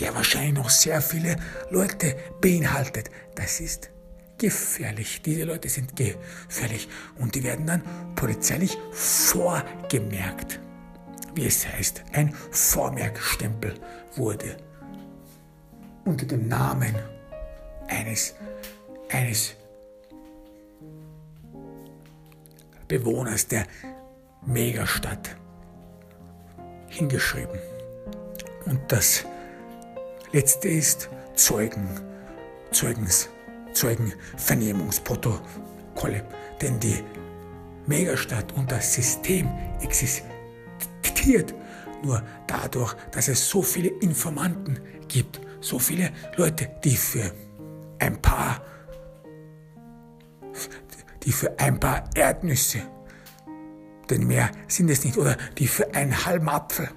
[0.00, 1.36] der wahrscheinlich noch sehr viele
[1.70, 3.10] Leute beinhaltet.
[3.34, 3.90] Das ist
[4.38, 5.22] gefährlich.
[5.22, 7.82] Diese Leute sind gefährlich und die werden dann
[8.14, 10.60] polizeilich vorgemerkt.
[11.34, 13.74] Wie es heißt, ein Vormerkstempel
[14.14, 14.56] wurde
[16.06, 16.94] unter dem Namen
[17.88, 18.34] eines,
[19.10, 19.54] eines
[22.88, 23.66] Bewohners der
[24.46, 25.36] Megastadt
[26.88, 27.58] hingeschrieben.
[28.64, 29.26] Und das
[30.32, 31.86] letzte ist Zeugen,
[32.70, 33.28] Zeugens,
[33.72, 36.24] Zeugenvernehmungsprotokolle.
[36.62, 37.02] Denn die
[37.86, 39.50] Megastadt und das System
[39.82, 41.52] existiert
[42.02, 47.32] nur dadurch, dass es so viele Informanten gibt, so viele Leute, die für
[47.98, 48.62] ein paar,
[51.24, 52.82] die für ein paar Erdnüsse,
[54.08, 56.88] denn mehr sind es nicht, oder die für einen halben Apfel,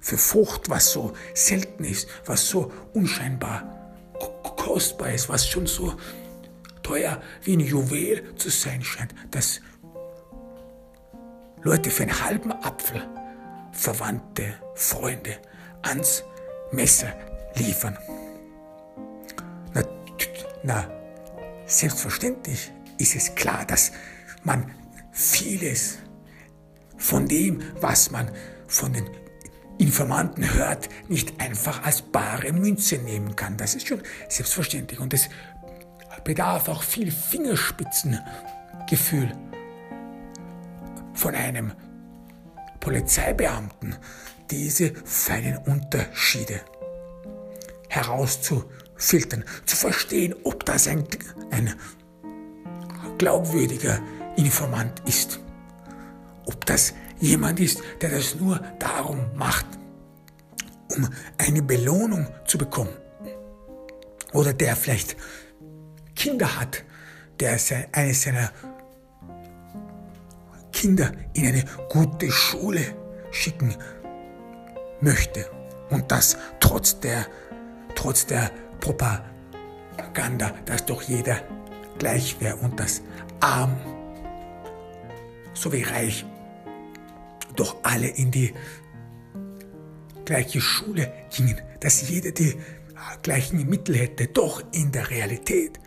[0.00, 3.94] für Frucht, was so selten ist, was so unscheinbar
[4.56, 5.94] kostbar ist, was schon so
[6.82, 9.60] teuer wie ein Juwel zu sein scheint, dass
[11.62, 13.00] Leute für einen halben Apfel
[13.70, 15.38] Verwandte, Freunde
[15.82, 16.24] ans
[16.72, 17.14] Messer
[17.56, 17.98] liefern.
[19.74, 19.82] Na,
[20.62, 20.90] na,
[21.66, 23.92] selbstverständlich ist es klar, dass
[24.44, 24.70] man
[25.10, 25.98] vieles
[26.96, 28.30] von dem, was man
[28.66, 29.08] von den
[29.78, 33.56] Informanten hört, nicht einfach als bare Münze nehmen kann.
[33.56, 35.00] Das ist schon selbstverständlich.
[35.00, 35.30] Und es
[36.24, 39.32] bedarf auch viel Fingerspitzengefühl
[41.14, 41.72] von einem
[42.80, 43.96] Polizeibeamten,
[44.50, 46.60] diese feinen Unterschiede
[47.92, 51.06] herauszufiltern, zu verstehen, ob das ein,
[51.50, 51.74] ein
[53.18, 54.00] glaubwürdiger
[54.36, 55.40] Informant ist,
[56.46, 59.66] ob das jemand ist, der das nur darum macht,
[60.96, 62.96] um eine Belohnung zu bekommen,
[64.32, 65.14] oder der vielleicht
[66.16, 66.82] Kinder hat,
[67.40, 67.58] der
[67.92, 68.50] eines seiner
[70.72, 72.96] Kinder in eine gute Schule
[73.30, 73.76] schicken
[75.02, 75.44] möchte.
[75.90, 77.26] Und das trotz der,
[77.94, 78.50] trotz der
[78.80, 81.40] Propaganda, dass doch jeder
[81.98, 83.02] gleich wäre und dass
[83.40, 83.76] arm
[85.54, 86.24] sowie reich
[87.56, 88.52] doch alle in die
[90.24, 92.56] gleiche Schule gingen, dass jeder die
[93.22, 95.78] gleichen Mittel hätte, doch in der Realität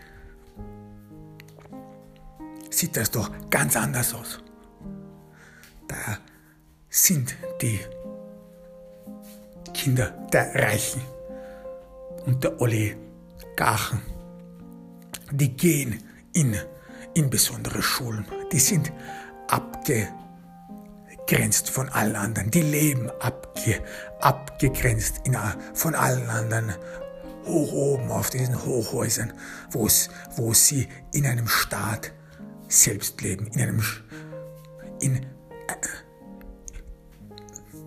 [2.70, 4.40] sieht das doch ganz anders aus.
[5.88, 6.18] Da
[6.90, 7.80] sind die
[9.74, 11.02] Kinder der Reichen
[12.26, 14.02] und der Oligarchen.
[15.32, 16.56] Die gehen in,
[17.14, 18.26] in besondere Schulen.
[18.52, 18.92] Die sind
[19.48, 20.10] abgegrenzt
[21.70, 22.52] von allen anderen.
[22.52, 23.82] Die leben abge,
[24.22, 25.38] abgegrenzt in,
[25.74, 26.74] von allen anderen
[27.46, 29.34] hoch oben auf diesen Hochhäusern,
[29.72, 29.88] wo
[30.54, 32.12] sie in einem Staat
[32.68, 33.84] selbst leben, in einem
[35.00, 35.26] in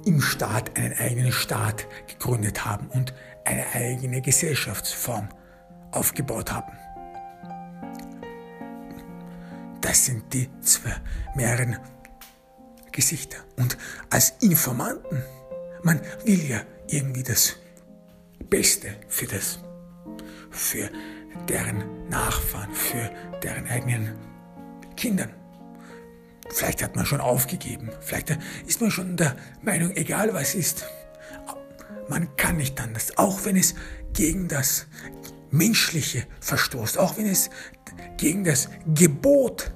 [0.08, 3.12] im Staat einen eigenen Staat gegründet haben und
[3.48, 5.28] eine eigene Gesellschaftsform
[5.90, 6.72] aufgebaut haben.
[9.80, 10.94] Das sind die zwei
[11.34, 11.78] mehreren
[12.92, 13.38] Gesichter.
[13.56, 13.78] Und
[14.10, 15.22] als Informanten,
[15.82, 17.56] man will ja irgendwie das
[18.50, 19.60] Beste für das,
[20.50, 20.90] für
[21.48, 23.10] deren Nachfahren, für
[23.42, 24.14] deren eigenen
[24.96, 25.32] Kindern.
[26.50, 27.90] Vielleicht hat man schon aufgegeben.
[28.00, 30.84] Vielleicht ist man schon der Meinung, egal was ist.
[32.08, 33.16] Man kann nicht anders.
[33.16, 33.74] Auch wenn es
[34.12, 34.86] gegen das
[35.50, 36.98] Menschliche verstoßt.
[36.98, 37.50] Auch wenn es
[38.16, 39.72] gegen das Gebot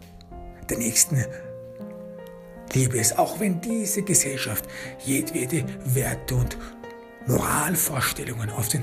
[0.68, 1.24] der nächsten
[2.72, 3.18] Liebe ist.
[3.18, 4.66] Auch wenn diese Gesellschaft
[5.04, 6.56] jedwede Werte und
[7.26, 8.82] Moralvorstellungen auf den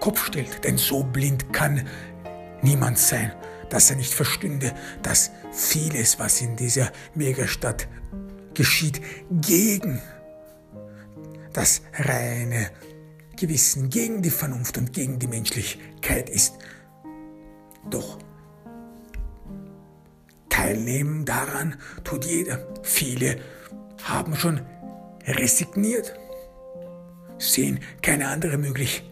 [0.00, 0.64] Kopf stellt.
[0.64, 1.86] Denn so blind kann
[2.62, 3.32] niemand sein
[3.68, 7.88] dass er nicht verstünde, dass vieles, was in dieser Megastadt
[8.54, 9.00] geschieht,
[9.30, 10.00] gegen
[11.56, 12.70] das reine
[13.36, 16.54] Gewissen, gegen die Vernunft und gegen die Menschlichkeit ist.
[17.88, 18.18] Doch
[20.48, 22.66] teilnehmen daran tut jeder.
[22.82, 23.38] Viele
[24.04, 24.60] haben schon
[25.26, 26.14] resigniert,
[27.38, 29.02] sehen keine andere Möglich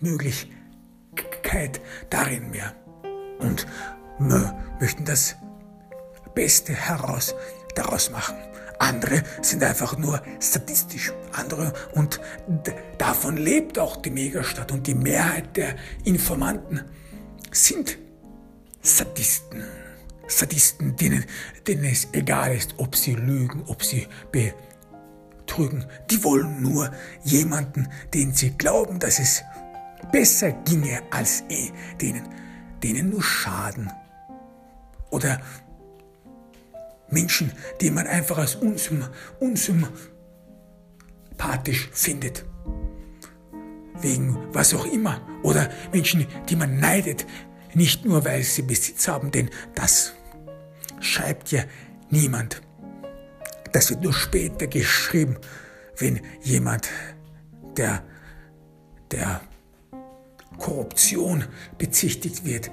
[0.00, 2.74] Möglichkeit darin mehr
[3.38, 3.66] und
[4.80, 5.36] möchten das
[6.34, 7.34] Beste heraus
[7.74, 8.36] daraus machen.
[8.78, 11.12] Andere sind einfach nur statistisch.
[11.32, 12.20] Andere und
[12.98, 16.82] davon lebt auch die Megastadt und die Mehrheit der Informanten
[17.50, 17.98] sind
[18.82, 19.64] Sadisten.
[20.26, 21.24] Sadisten, denen,
[21.66, 25.84] denen es egal ist, ob sie lügen, ob sie betrügen.
[26.10, 26.90] Die wollen nur
[27.24, 29.42] jemanden, den sie glauben, dass es
[30.12, 32.22] besser ginge als eh, denen
[32.84, 33.90] denen nur schaden.
[35.10, 35.40] Oder
[37.14, 39.04] Menschen, die man einfach als unsym
[39.40, 42.44] unsympathisch findet.
[44.00, 45.20] Wegen was auch immer.
[45.42, 47.24] Oder Menschen, die man neidet,
[47.72, 50.12] nicht nur weil sie Besitz haben, denn das
[51.00, 51.62] schreibt ja
[52.10, 52.60] niemand.
[53.72, 55.38] Das wird nur später geschrieben,
[55.98, 56.88] wenn jemand,
[57.76, 58.02] der,
[59.10, 59.40] der
[60.58, 61.44] Korruption
[61.78, 62.70] bezichtigt wird,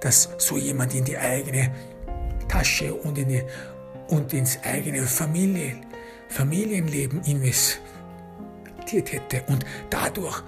[0.00, 1.70] dass so jemand in die eigene
[2.48, 3.42] Tasche und, in die,
[4.08, 5.80] und ins eigene Familie,
[6.28, 7.80] Familienleben investiert
[9.12, 10.42] hätte und dadurch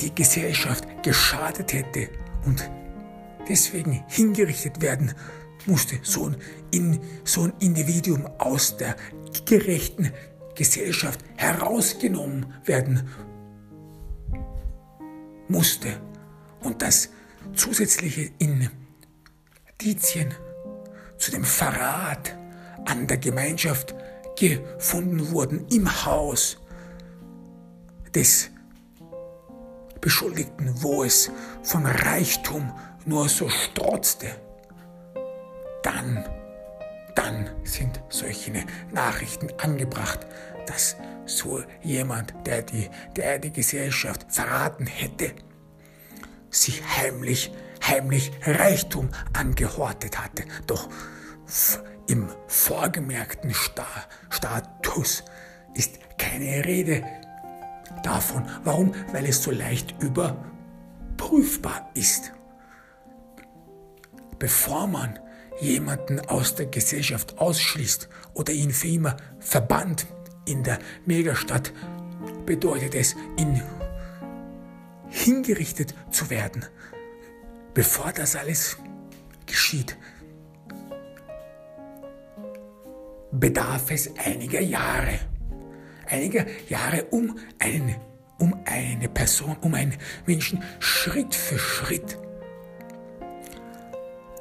[0.00, 2.08] die Gesellschaft geschadet hätte
[2.44, 2.70] und
[3.48, 5.12] deswegen hingerichtet werden
[5.66, 6.30] musste, so
[6.72, 8.96] ein, so ein Individuum aus der
[9.44, 10.12] gerechten
[10.54, 13.08] Gesellschaft herausgenommen werden
[15.48, 16.00] musste.
[16.60, 17.10] Und dass
[17.54, 18.30] zusätzliche
[19.78, 20.34] Indizien
[21.16, 22.36] zu dem Verrat
[22.86, 23.94] an der Gemeinschaft
[24.38, 26.58] gefunden wurden im Haus
[28.14, 28.50] des
[30.00, 31.30] Beschuldigten, wo es
[31.62, 32.72] von Reichtum
[33.04, 34.28] nur so strotzte,
[35.82, 36.24] dann,
[37.14, 38.52] dann sind solche
[38.92, 40.20] Nachrichten angebracht,
[40.66, 45.32] dass so jemand, der die, der die Gesellschaft verraten hätte,
[46.50, 47.52] sich heimlich,
[47.86, 50.44] heimlich Reichtum angehortet hatte.
[50.66, 50.88] Doch
[52.08, 53.52] im vorgemerkten
[54.30, 55.24] Status
[55.74, 57.04] ist keine Rede
[58.02, 58.48] davon.
[58.64, 58.94] Warum?
[59.12, 62.32] Weil es so leicht überprüfbar ist.
[64.38, 65.18] Bevor man
[65.60, 70.06] jemanden aus der Gesellschaft ausschließt oder ihn für immer verbannt
[70.46, 71.72] in der Megastadt,
[72.46, 73.62] bedeutet es, ihn
[75.08, 76.64] hingerichtet zu werden.
[77.74, 78.78] Bevor das alles
[79.46, 79.96] geschieht,
[83.32, 85.18] bedarf es einiger Jahre.
[86.06, 87.96] Einiger Jahre, um, einen,
[88.38, 89.94] um eine Person, um einen
[90.26, 92.18] Menschen Schritt für Schritt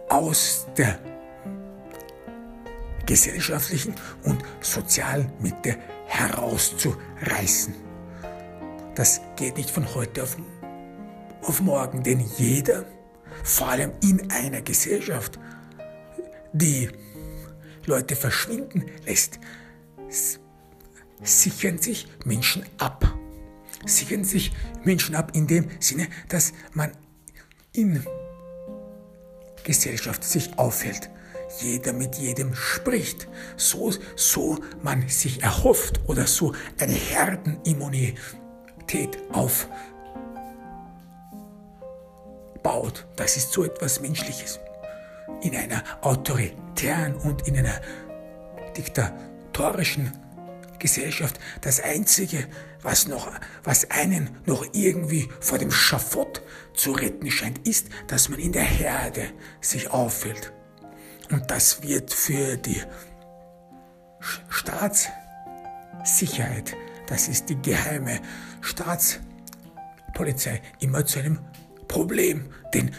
[0.09, 0.99] aus der
[3.05, 7.73] gesellschaftlichen und sozialen Mitte herauszureißen.
[8.95, 10.37] Das geht nicht von heute auf,
[11.41, 12.85] auf morgen, denn jeder,
[13.43, 15.39] vor allem in einer Gesellschaft,
[16.53, 16.89] die
[17.87, 19.39] Leute verschwinden lässt,
[21.23, 23.11] sichern sich Menschen ab.
[23.85, 24.51] Sichern sich
[24.83, 26.91] Menschen ab in dem Sinne, dass man
[27.73, 28.05] in
[29.63, 31.09] Gesellschaft sich aufhält.
[31.61, 38.17] Jeder mit jedem spricht, so, so man sich erhofft oder so eine Herdenimmunität
[39.31, 39.71] aufbaut.
[43.15, 44.59] Das ist so etwas Menschliches.
[45.41, 47.79] In einer autoritären und in einer
[48.75, 50.11] diktatorischen
[50.79, 52.47] Gesellschaft das Einzige,
[52.81, 53.31] was, noch,
[53.63, 56.41] was einen noch irgendwie vor dem Schafott
[56.73, 60.51] zu retten scheint, ist, dass man in der Herde sich auffällt.
[61.31, 62.81] Und das wird für die
[64.49, 66.75] Staatssicherheit,
[67.07, 68.21] das ist die geheime
[68.61, 71.39] Staatspolizei, immer zu einem
[71.87, 72.49] Problem.
[72.73, 72.91] Denn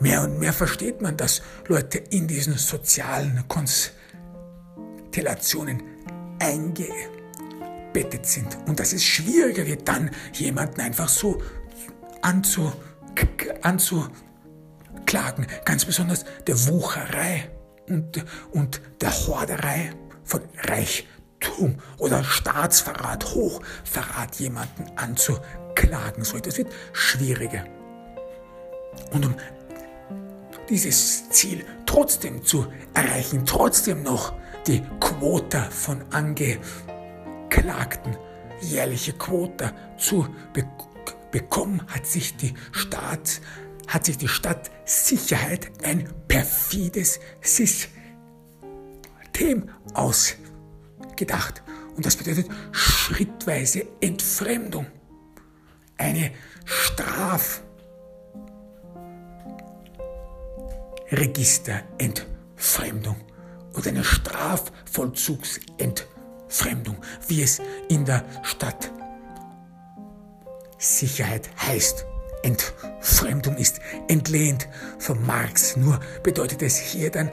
[0.00, 5.82] mehr und mehr versteht man, dass Leute in diesen sozialen Konstellationen
[6.38, 11.42] eingebettet sind und dass es schwieriger wird, dann jemanden einfach so
[12.22, 12.72] anzu,
[13.62, 15.46] anzuklagen.
[15.64, 17.50] Ganz besonders der Wucherei
[17.88, 19.90] und, und der Horderei
[20.24, 26.24] von Reichtum oder Staatsverrat, Hochverrat jemanden anzuklagen.
[26.24, 27.64] So etwas wird schwieriger.
[29.10, 29.34] Und um
[30.68, 34.34] dieses Ziel trotzdem zu erreichen, trotzdem noch
[34.66, 38.16] die Quote von Angeklagten,
[38.60, 40.64] jährliche Quote zu be
[41.30, 43.42] bekommen, hat sich die Staat,
[43.86, 47.90] hat sich die Stadtsicherheit ein perfides System
[49.92, 51.62] ausgedacht.
[51.96, 54.86] Und das bedeutet schrittweise Entfremdung.
[55.98, 56.30] Eine
[61.08, 63.16] Strafregisterentfremdung
[63.74, 68.92] oder eine Strafvollzugsentfremdung, wie es in der Stadt
[70.78, 72.06] Sicherheit heißt.
[72.42, 77.30] Entfremdung ist entlehnt von Marx, nur bedeutet es hier dann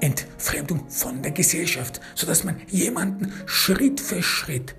[0.00, 4.76] Entfremdung von der Gesellschaft, sodass man jemanden Schritt für Schritt,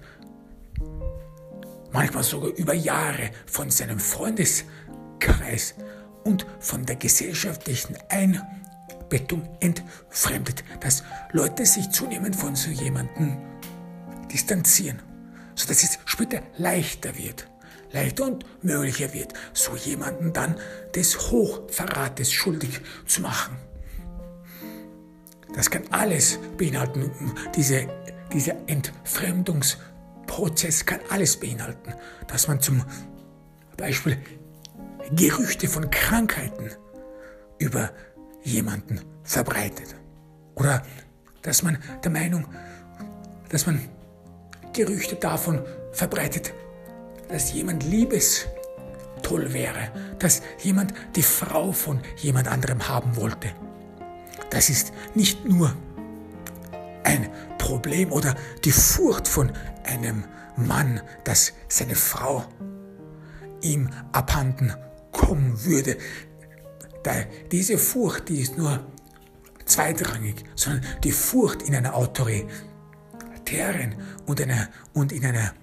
[1.92, 5.76] manchmal sogar über Jahre von seinem Freundeskreis
[6.30, 8.60] und von der gesellschaftlichen Einstellung
[9.10, 13.38] Bettung entfremdet, dass Leute sich zunehmend von so jemandem
[14.32, 15.02] distanzieren,
[15.56, 17.48] sodass es später leichter wird,
[17.92, 20.56] leichter und möglicher wird, so jemanden dann
[20.96, 23.58] des Hochverrates schuldig zu machen.
[25.56, 27.12] das kann alles beinhalten.
[27.56, 27.88] Diese,
[28.32, 31.96] dieser Entfremdungsprozess kann alles beinhalten,
[32.28, 32.84] dass man zum
[33.76, 34.20] Beispiel
[35.12, 36.72] Gerüchte von Krankheiten
[37.58, 37.92] über
[38.44, 39.96] jemanden verbreitet.
[40.56, 40.84] Oder
[41.42, 42.46] dass man der Meinung,
[43.50, 43.82] dass man
[44.74, 46.54] Gerüchte davon verbreitet,
[47.30, 53.50] dass jemand liebestoll wäre, dass jemand die Frau von jemand anderem haben wollte.
[54.50, 55.74] Das ist nicht nur
[57.04, 59.52] ein Problem oder die Furcht von
[59.84, 60.24] einem
[60.56, 62.46] Mann, dass seine Frau
[63.62, 64.74] ihm abhanden
[65.20, 65.98] kommen würde.
[67.52, 68.86] diese Furcht, die ist nur
[69.66, 72.50] zweitrangig, sondern die Furcht in einer autoritären
[74.26, 75.54] und, einer, und in einer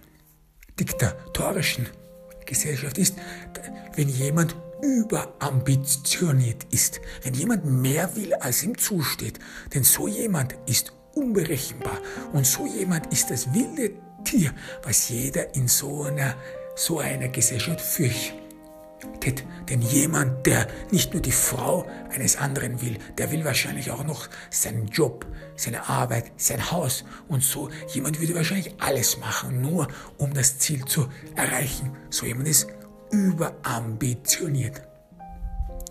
[0.78, 1.88] diktatorischen
[2.44, 3.14] Gesellschaft ist,
[3.94, 9.38] wenn jemand überambitioniert ist, wenn jemand mehr will, als ihm zusteht.
[9.74, 11.98] Denn so jemand ist unberechenbar
[12.32, 13.92] und so jemand ist das wilde
[14.24, 14.52] Tier,
[14.82, 16.34] was jeder in so einer,
[16.74, 18.45] so einer Gesellschaft fürchtet.
[19.68, 24.28] Denn jemand, der nicht nur die Frau eines anderen will, der will wahrscheinlich auch noch
[24.50, 25.26] seinen Job,
[25.56, 27.68] seine Arbeit, sein Haus und so.
[27.92, 29.88] Jemand würde wahrscheinlich alles machen, nur
[30.18, 31.90] um das Ziel zu erreichen.
[32.10, 32.68] So jemand ist
[33.10, 34.82] überambitioniert.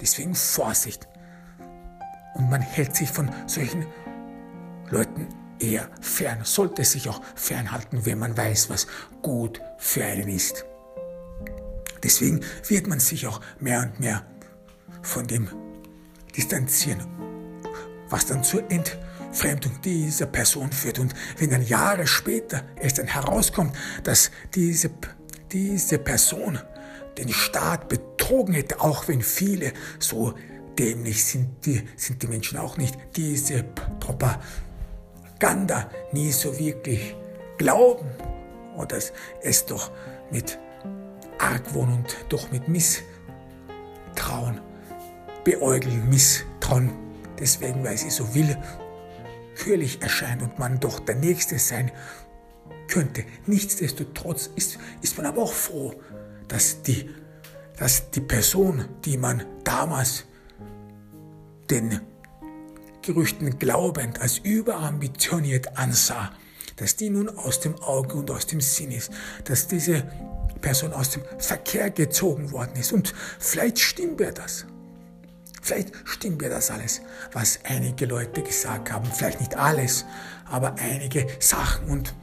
[0.01, 1.07] Deswegen Vorsicht.
[2.35, 3.85] Und man hält sich von solchen
[4.89, 5.27] Leuten
[5.59, 8.87] eher fern, sollte sich auch fernhalten, wenn man weiß, was
[9.21, 10.65] gut für einen ist.
[12.05, 14.23] Deswegen wird man sich auch mehr und mehr
[15.01, 15.49] von dem
[16.37, 16.99] distanzieren,
[18.09, 20.99] was dann zur Entfremdung dieser Person führt.
[20.99, 24.91] Und wenn dann Jahre später es dann herauskommt, dass diese,
[25.51, 26.59] diese Person
[27.17, 30.35] den Staat betrogen hätte, auch wenn viele so
[30.77, 33.63] dämlich sind die, sind die Menschen auch nicht, diese
[33.99, 37.15] Propaganda nie so wirklich
[37.57, 38.05] glauben
[38.77, 38.99] oder
[39.41, 39.89] es doch
[40.29, 40.59] mit
[41.39, 43.05] Argwohn und doch mit Misstrauen
[45.43, 46.91] beäugeln, misstrauen,
[47.39, 51.91] deswegen, weil sie so willkürlich erscheint und man doch der Nächste sein
[52.87, 53.23] könnte.
[53.45, 55.93] Nichtsdestotrotz ist, ist man aber auch froh,
[56.47, 57.09] dass die,
[57.77, 60.25] dass die Person, die man damals
[61.69, 61.99] den
[63.01, 66.31] Gerüchten glaubend als überambitioniert ansah,
[66.75, 69.11] dass die nun aus dem Auge und aus dem Sinn ist,
[69.45, 70.03] dass diese
[70.65, 72.91] Person aus dem Verkehr gezogen worden ist.
[72.91, 74.65] Und vielleicht stimmt mir das.
[75.61, 77.01] Vielleicht stimmt mir das alles,
[77.33, 79.05] was einige Leute gesagt haben.
[79.05, 80.05] Vielleicht nicht alles,
[80.49, 81.87] aber einige Sachen.
[81.89, 82.15] Und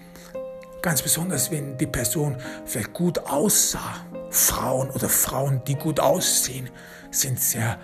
[0.82, 2.34] Ganz besonders, wenn die Person
[2.66, 4.04] vielleicht gut aussah.
[4.30, 6.68] Frauen oder Frauen, die gut aussehen,
[7.12, 7.78] sind sehr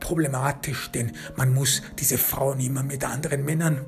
[0.00, 3.86] problematisch, denn man muss diese Frauen immer mit anderen Männern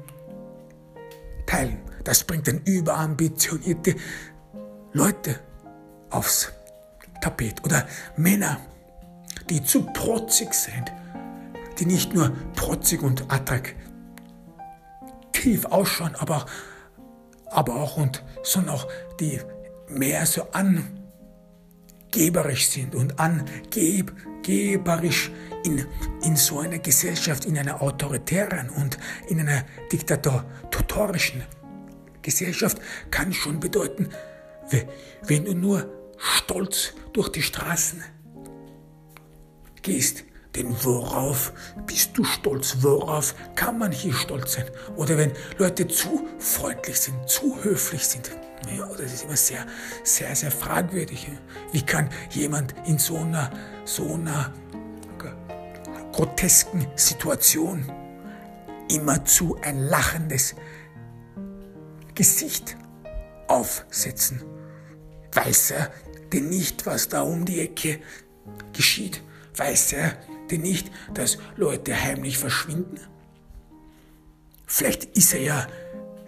[1.45, 1.83] teilen.
[2.05, 3.97] Das bringt dann überambitionierte
[4.95, 5.41] Leute
[6.11, 6.53] aufs
[7.21, 7.65] Tapet.
[7.65, 7.87] Oder
[8.17, 8.59] Männer,
[9.51, 10.91] die zu protzig sind,
[11.79, 13.77] die nicht nur protzig und attraktiv
[15.67, 16.47] ausschauen, aber auch
[17.51, 18.87] aber auch und sondern auch
[19.21, 19.41] die
[19.89, 20.43] mehr so
[22.13, 25.31] angeberisch sind und angeberisch
[25.65, 25.85] in,
[26.23, 28.97] in so einer Gesellschaft, in einer autoritären und
[29.29, 31.43] in einer diktatorischen
[32.23, 32.79] Gesellschaft
[33.11, 34.11] kann schon bedeuten,
[35.23, 38.03] wenn du nur stolz durch die Straßen
[39.83, 41.53] gehst, denn worauf
[41.87, 42.79] bist du stolz?
[42.81, 44.67] Worauf kann man hier stolz sein?
[44.97, 48.31] Oder wenn Leute zu freundlich sind, zu höflich sind.
[48.77, 49.65] Ja, das ist immer sehr,
[50.03, 51.29] sehr, sehr fragwürdig.
[51.73, 53.51] Wie kann jemand in so einer,
[53.85, 54.53] so einer
[56.13, 57.91] grotesken Situation
[58.91, 60.57] immerzu ein lachendes
[62.15, 62.77] Gesicht
[63.47, 64.43] aufsetzen?
[65.33, 65.93] Weiß er
[66.33, 68.01] denn nicht, was da um die Ecke
[68.73, 69.23] geschieht?
[69.57, 70.17] Weiß er
[70.51, 73.01] denn nicht, dass Leute heimlich verschwinden?
[74.67, 75.67] Vielleicht ist er ja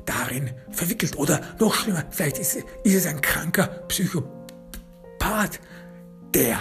[0.07, 5.61] darin verwickelt oder noch schlimmer, vielleicht ist, ist es ein kranker Psychopath,
[6.35, 6.59] der,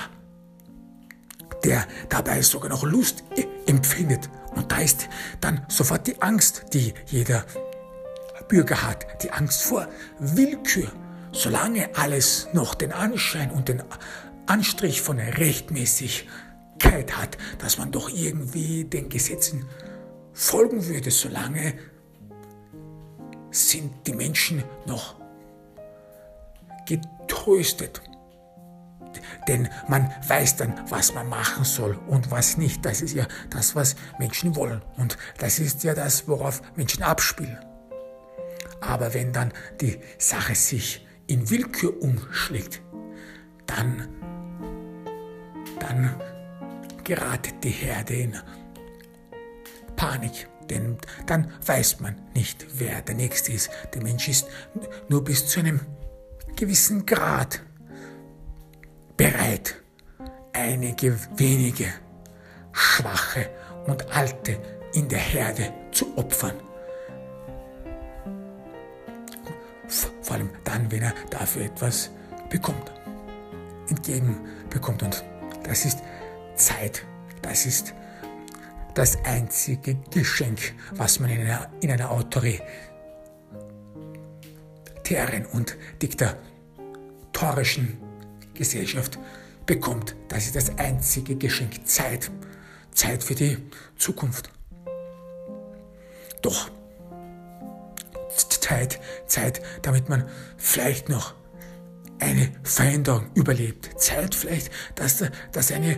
[1.63, 3.23] der dabei sogar noch Lust
[3.65, 4.29] empfindet.
[4.55, 5.07] Und da ist
[5.41, 7.45] dann sofort die Angst, die jeder
[8.49, 9.87] Bürger hat, die Angst vor
[10.19, 10.91] Willkür.
[11.31, 13.83] Solange alles noch den Anschein und den
[14.47, 16.27] Anstrich von rechtmäßig
[16.79, 19.65] Möglichkeit hat, dass man doch irgendwie den Gesetzen
[20.33, 21.73] folgen würde, solange
[23.51, 25.15] sind die Menschen noch
[26.85, 28.01] getröstet.
[29.47, 32.85] denn man weiß dann, was man machen soll und was nicht.
[32.85, 37.57] Das ist ja das, was Menschen wollen und das ist ja das, worauf Menschen abspielen.
[38.81, 39.51] Aber wenn dann
[39.81, 42.81] die Sache sich in Willkür umschlägt,
[43.67, 44.07] dann,
[45.79, 46.15] dann
[47.03, 48.35] geratet die Herde in
[49.95, 50.47] Panik.
[50.69, 53.69] Denn dann weiß man nicht, wer der Nächste ist.
[53.93, 54.47] Der Mensch ist
[55.07, 55.79] nur bis zu einem
[56.55, 57.61] gewissen Grad
[59.17, 59.75] bereit,
[60.53, 61.87] einige wenige
[62.71, 63.49] Schwache
[63.87, 64.59] und Alte
[64.93, 66.68] in der Herde zu opfern.
[70.21, 72.11] Vor allem dann, wenn er dafür etwas
[72.49, 72.91] bekommt,
[73.89, 75.03] entgegenbekommt.
[75.03, 75.23] Und
[75.63, 75.99] das ist
[76.55, 77.05] Zeit,
[77.41, 77.93] das ist
[78.93, 82.65] das einzige Geschenk, was man in einer, in einer autoritären
[85.53, 87.97] und diktatorischen
[88.53, 89.17] Gesellschaft
[89.65, 90.15] bekommt.
[90.27, 91.87] Das ist das einzige Geschenk.
[91.87, 92.29] Zeit.
[92.91, 93.57] Zeit für die
[93.97, 94.51] Zukunft.
[96.41, 96.69] Doch
[98.69, 101.33] Zeit, Zeit, damit man vielleicht noch
[102.19, 103.99] eine Veränderung überlebt.
[103.99, 105.97] Zeit vielleicht, dass, dass, eine,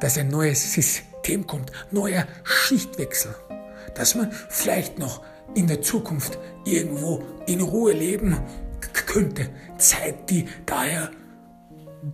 [0.00, 3.34] dass ein neues System kommt, neuer Schichtwechsel,
[3.94, 5.22] dass man vielleicht noch
[5.54, 8.40] in der Zukunft irgendwo in Ruhe leben
[9.06, 9.50] könnte.
[9.76, 11.10] Zeit, die daher,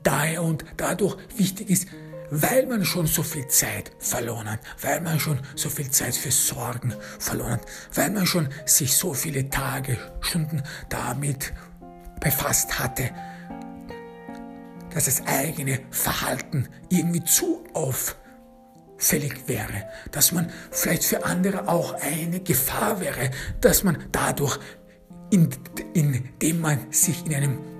[0.02, 1.86] daher und dadurch wichtig ist,
[2.30, 6.30] weil man schon so viel Zeit verloren hat, weil man schon so viel Zeit für
[6.30, 11.52] Sorgen verloren hat, weil man schon sich so viele Tage, Stunden damit
[12.20, 13.10] befasst hatte,
[14.92, 22.40] dass das eigene Verhalten irgendwie zu auffällig wäre, dass man vielleicht für andere auch eine
[22.40, 24.58] Gefahr wäre, dass man dadurch
[25.30, 25.50] in,
[25.92, 27.75] indem man sich in einem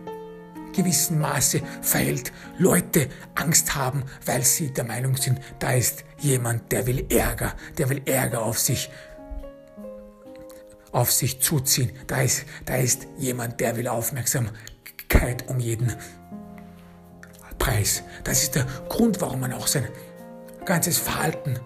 [0.77, 6.87] gewissen Maße verhält, Leute Angst haben, weil sie der Meinung sind, da ist jemand, der
[6.87, 8.91] will Ärger, der will Ärger auf sich
[10.93, 11.91] auf sich zuziehen.
[12.07, 15.95] Da ist, da ist jemand, der will Aufmerksamkeit um jeden
[17.59, 18.03] Preis.
[18.24, 19.89] Das ist der Grund, warum man auch sein
[20.64, 21.59] ganzes Verhalten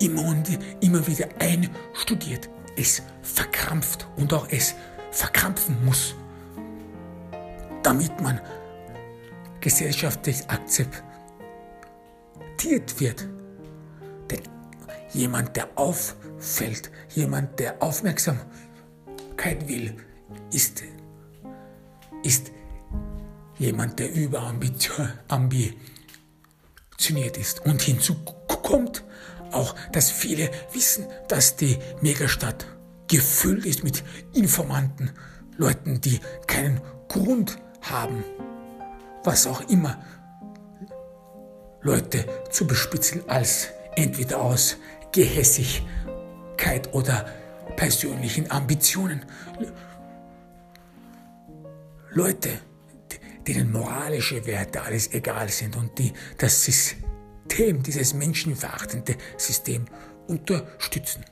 [0.00, 4.74] immer und immer wieder einstudiert es verkrampft und auch es
[5.10, 6.14] verkrampfen muss,
[7.84, 8.40] damit man
[9.60, 11.00] gesellschaftlich akzeptiert
[12.98, 13.28] wird.
[14.30, 14.42] Denn
[15.12, 19.94] jemand, der auffällt, jemand, der Aufmerksamkeit will,
[20.52, 20.82] ist,
[22.22, 22.50] ist
[23.58, 25.76] jemand, der überambitioniert
[27.36, 27.64] ist.
[27.64, 28.16] Und hinzu
[28.62, 29.04] kommt,
[29.52, 32.66] auch, dass viele wissen, dass die Megastadt
[33.08, 35.12] gefüllt ist mit Informanten,
[35.56, 36.18] Leuten, die
[36.48, 37.58] keinen Grund
[37.90, 38.24] haben,
[39.22, 40.02] was auch immer,
[41.82, 44.76] Leute zu bespitzeln als entweder aus
[45.12, 47.26] Gehässigkeit oder
[47.76, 49.24] persönlichen Ambitionen.
[52.10, 52.50] Leute,
[53.46, 59.84] denen moralische Werte alles egal sind und die das System dieses menschenverachtende System
[60.26, 61.24] unterstützen.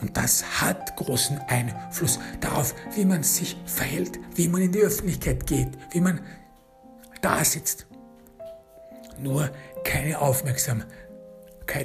[0.00, 5.46] Und das hat großen Einfluss darauf, wie man sich verhält, wie man in die Öffentlichkeit
[5.46, 6.20] geht, wie man
[7.20, 7.86] da sitzt.
[9.18, 9.50] Nur
[9.84, 10.86] keine Aufmerksamkeit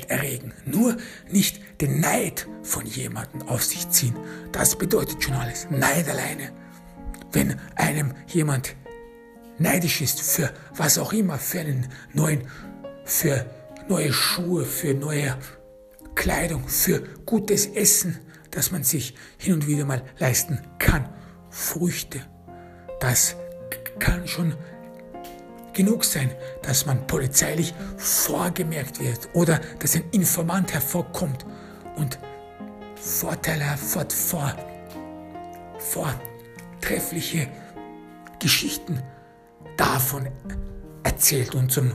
[0.08, 0.96] erregen, nur
[1.30, 4.16] nicht den Neid von jemandem auf sich ziehen.
[4.52, 5.68] Das bedeutet schon alles.
[5.70, 6.52] Neid alleine.
[7.34, 8.76] Wenn einem jemand
[9.58, 12.48] neidisch ist für was auch immer, für einen neuen,
[13.04, 13.46] für
[13.90, 15.36] neue Schuhe, für neue
[16.16, 18.20] Kleidung, für gutes Essen,
[18.52, 21.10] das man sich hin und wieder mal leisten kann.
[21.50, 22.22] Früchte.
[23.00, 23.36] Das
[24.00, 24.56] kann schon
[25.74, 26.32] genug sein,
[26.64, 31.46] dass man polizeilich vorgemerkt wird oder dass ein Informant hervorkommt
[31.96, 32.18] und
[32.96, 34.56] Vorteile vor, vor,
[35.78, 37.48] vortreffliche
[38.40, 39.02] Geschichten
[39.78, 40.30] davon
[41.04, 41.94] erzählt und zum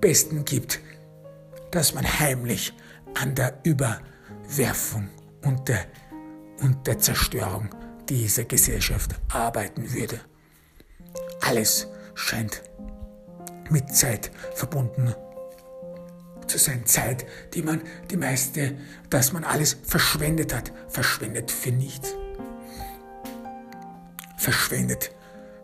[0.00, 0.80] Besten gibt,
[1.70, 2.72] dass man heimlich
[3.14, 5.08] an der Überwerfung
[5.44, 5.86] und der,
[6.62, 7.68] und der Zerstörung
[8.08, 10.20] dieser Gesellschaft arbeiten würde.
[11.40, 12.62] Alles scheint
[13.70, 15.14] mit Zeit verbunden
[16.46, 16.84] zu sein.
[16.84, 18.76] Zeit, die man, die meiste,
[19.08, 22.14] dass man alles verschwendet hat, verschwendet für nichts.
[24.36, 25.12] Verschwendet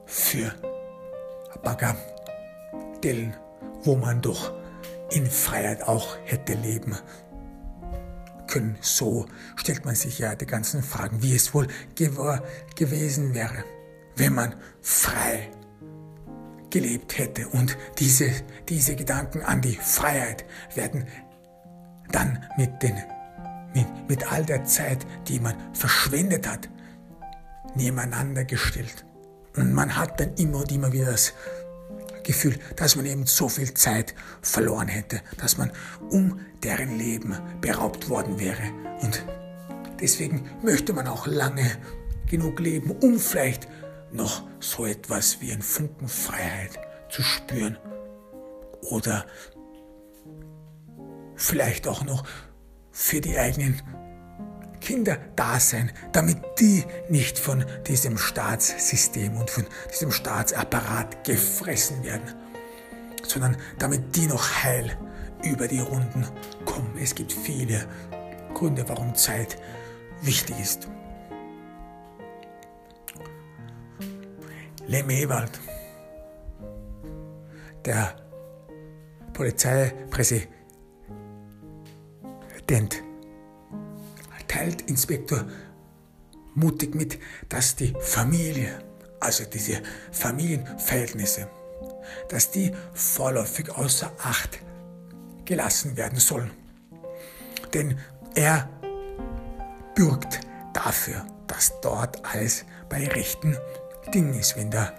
[0.05, 0.55] für
[1.63, 3.35] Bagatellen,
[3.83, 4.53] wo man doch
[5.11, 6.97] in Freiheit auch hätte leben
[8.47, 8.77] können.
[8.81, 9.27] So
[9.57, 12.39] stellt man sich ja die ganzen Fragen, wie es wohl gew
[12.75, 13.65] gewesen wäre,
[14.17, 15.51] wenn man frei
[16.71, 17.49] gelebt hätte.
[17.49, 18.31] Und diese,
[18.69, 20.45] diese Gedanken an die Freiheit
[20.75, 21.07] werden
[22.13, 22.95] dann mit, den,
[23.75, 26.69] mit, mit all der Zeit, die man verschwendet hat,
[27.75, 29.05] nebeneinander gestellt.
[29.57, 31.33] Und man hat dann immer und immer wieder das
[32.27, 35.71] Gefühl, dass man eben so viel Zeit verloren hätte, dass man
[36.11, 38.73] um deren Leben beraubt worden wäre.
[39.01, 39.25] Und
[40.01, 41.71] deswegen möchte man auch lange
[42.29, 43.69] genug leben, um vielleicht
[44.13, 46.79] noch so etwas wie ein Funken Freiheit
[47.11, 47.79] zu spüren.
[48.83, 49.27] Oder
[51.37, 52.25] vielleicht auch noch
[52.91, 53.81] für die eigenen
[54.87, 62.33] Kinder da sein, damit die nicht von diesem Staatssystem und von diesem Staatsapparat gefressen werden,
[63.25, 64.97] sondern damit die noch heil
[65.45, 66.25] über die Runden
[66.65, 66.97] kommen.
[67.03, 67.85] Es gibt viele
[68.55, 69.57] Gründe, warum Zeit
[70.23, 70.87] wichtig ist.
[74.87, 75.59] Lem Ewald,
[77.85, 78.15] der
[79.33, 80.47] Polizeipräsident,
[84.57, 85.45] teilt Inspektor
[86.55, 87.19] mutig mit,
[87.51, 88.79] dass die Familie,
[89.21, 89.83] also diese
[90.13, 91.49] Familienverhältnisse,
[92.31, 94.61] dass die vorläufig außer Acht
[95.45, 96.51] gelassen werden sollen.
[97.75, 97.99] Denn
[98.35, 98.69] er
[99.95, 100.41] bürgt
[100.73, 103.59] dafür, dass dort alles bei rechten
[104.15, 104.57] Dingen ist.
[104.57, 104.95] Wenn der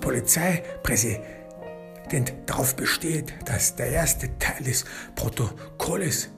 [0.00, 6.28] Polizeipräsident darauf besteht, dass der erste Teil des Protokolles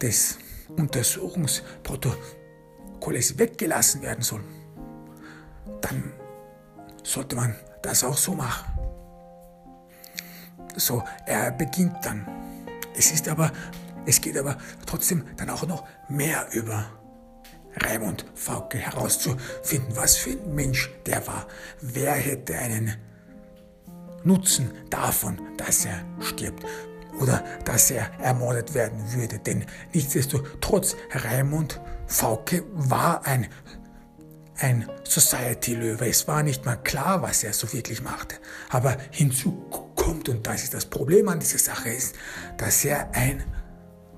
[0.00, 0.38] des
[0.76, 4.42] Untersuchungsprotokolls weggelassen werden soll,
[5.80, 6.12] dann
[7.02, 8.72] sollte man das auch so machen.
[10.76, 12.26] So, er beginnt dann.
[12.96, 13.52] Es ist aber,
[14.06, 14.56] es geht aber
[14.86, 16.90] trotzdem dann auch noch mehr über
[17.76, 21.46] Raimund Fauke herauszufinden, was für ein Mensch der war.
[21.80, 22.96] Wer hätte einen
[24.24, 26.64] Nutzen davon, dass er stirbt?
[27.20, 29.38] Oder dass er ermordet werden würde.
[29.38, 33.48] Denn nichtsdestotrotz, Raimund Fauke war ein,
[34.58, 36.08] ein Society-Löwe.
[36.08, 38.36] Es war nicht mal klar, was er so wirklich machte.
[38.68, 39.52] Aber hinzu
[39.94, 42.16] kommt, und das ist das Problem an dieser Sache, ist,
[42.56, 43.44] dass er ein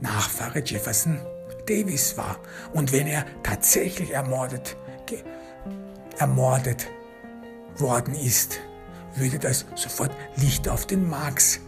[0.01, 1.21] Nachfahre Jefferson
[1.67, 2.39] Davis war.
[2.73, 4.77] Und wenn er tatsächlich ermordet,
[6.19, 6.89] ermordet
[7.77, 8.61] worden ist,
[9.17, 11.61] würde das sofort Licht auf den Marx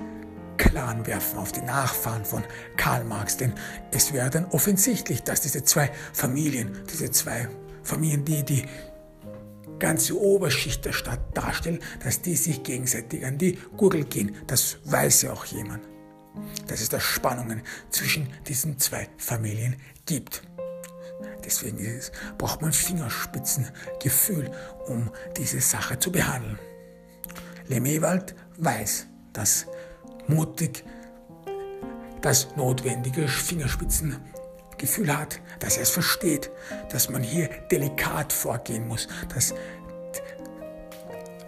[0.56, 2.44] Clan werfen, auf die Nachfahren von
[2.76, 3.36] Karl Marx.
[3.36, 3.52] Denn
[3.90, 7.48] es wäre dann offensichtlich, dass diese zwei Familien, diese zwei
[7.82, 8.64] Familien, die die
[9.78, 14.34] ganze Oberschicht der Stadt darstellen, dass die sich gegenseitig an die Gurgel gehen.
[14.46, 15.84] Das weiß ja auch jemand.
[16.66, 20.42] Dass es da Spannungen zwischen diesen zwei Familien gibt.
[21.44, 24.50] Deswegen es, braucht man Fingerspitzengefühl,
[24.86, 26.58] um diese Sache zu behandeln.
[27.68, 29.66] Lemewald weiß, dass
[30.28, 30.84] mutig
[32.22, 36.50] das notwendige Fingerspitzengefühl hat, dass er es versteht,
[36.90, 39.54] dass man hier delikat vorgehen muss, dass,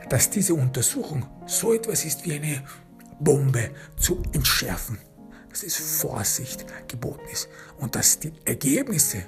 [0.09, 2.63] dass diese Untersuchung so etwas ist wie eine
[3.19, 4.99] Bombe zu entschärfen,
[5.51, 7.49] dass es Vorsicht geboten ist
[7.79, 9.25] und dass die Ergebnisse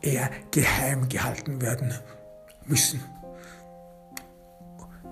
[0.00, 1.92] eher geheim gehalten werden
[2.66, 3.02] müssen.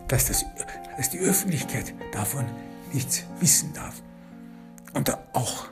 [0.08, 0.44] Dass, das,
[0.96, 2.44] dass die Öffentlichkeit davon
[2.92, 4.02] nichts wissen darf.
[4.94, 5.68] Und auch,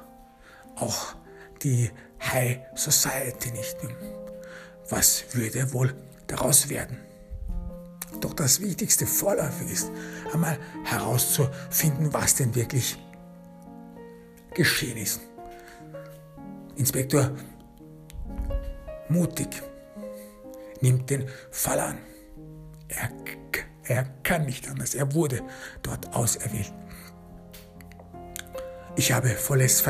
[0.77, 1.15] auch
[1.63, 1.91] die
[2.21, 3.77] High Society nicht.
[4.89, 5.95] Was würde wohl
[6.27, 6.99] daraus werden?
[8.21, 9.93] Doch das Wichtigste vorläufig ist,
[10.33, 12.99] einmal herauszufinden, was denn wirklich
[14.55, 15.21] geschehen ist.
[16.77, 17.31] Inspektor
[19.09, 19.63] mutig
[20.81, 21.99] nimmt den Fall an.
[22.89, 23.11] Er,
[23.85, 24.95] er kann nicht anders.
[24.95, 25.43] Er wurde
[25.83, 26.73] dort auserwählt.
[28.97, 29.81] Ich habe volles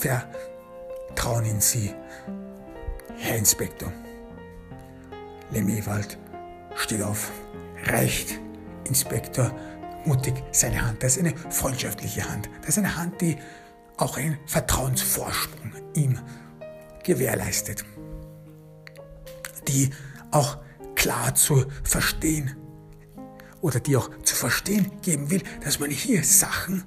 [0.00, 1.94] Vertrauen in Sie,
[3.16, 3.90] Herr Inspektor.
[5.50, 6.18] Lemewald
[6.74, 7.30] steht auf,
[7.84, 8.38] reicht
[8.84, 9.50] Inspektor
[10.04, 11.02] mutig seine Hand.
[11.02, 12.50] Das ist eine freundschaftliche Hand.
[12.60, 13.36] Das ist eine Hand, die
[13.96, 16.18] auch einen Vertrauensvorsprung ihm
[17.04, 17.84] gewährleistet.
[19.68, 19.90] Die
[20.30, 20.58] auch
[20.94, 22.56] klar zu verstehen
[23.60, 26.84] oder die auch zu verstehen geben will, dass man hier Sachen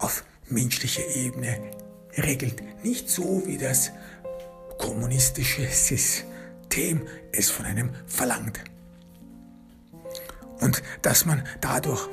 [0.00, 1.58] auf menschlicher Ebene
[2.16, 2.62] regelt.
[2.82, 3.92] Nicht so, wie das
[4.78, 8.60] kommunistische System es von einem verlangt.
[10.60, 12.08] Und dass man dadurch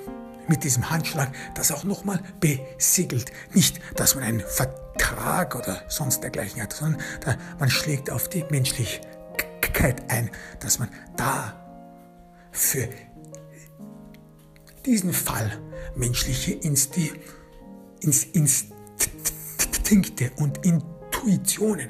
[0.47, 3.31] mit diesem Handschlag das auch nochmal besiegelt.
[3.53, 7.01] Nicht, dass man einen Vertrag oder sonst dergleichen hat, sondern
[7.59, 10.29] man schlägt auf die Menschlichkeit ein,
[10.59, 11.53] dass man da
[12.51, 12.87] für
[14.85, 15.51] diesen Fall
[15.95, 17.11] menschliche Insti
[18.01, 18.71] Instinkte
[20.37, 21.89] und Intuitionen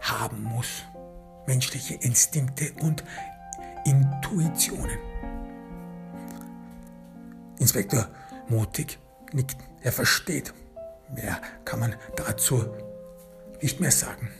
[0.00, 0.84] haben muss.
[1.46, 3.04] Menschliche Instinkte und
[3.84, 4.98] Intuitionen.
[7.58, 8.08] Inspektor
[8.48, 8.98] Mutig
[9.32, 10.52] nickt, er versteht.
[11.14, 12.64] Mehr kann man dazu
[13.60, 14.30] nicht mehr sagen.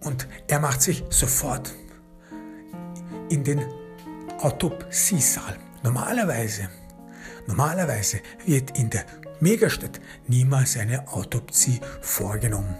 [0.00, 1.74] Und er macht sich sofort
[3.28, 3.64] in den
[4.38, 5.56] Autopsiesaal.
[5.82, 6.68] Normalerweise,
[7.46, 9.04] normalerweise wird in der
[9.40, 12.74] Megastadt niemals eine Autopsie vorgenommen.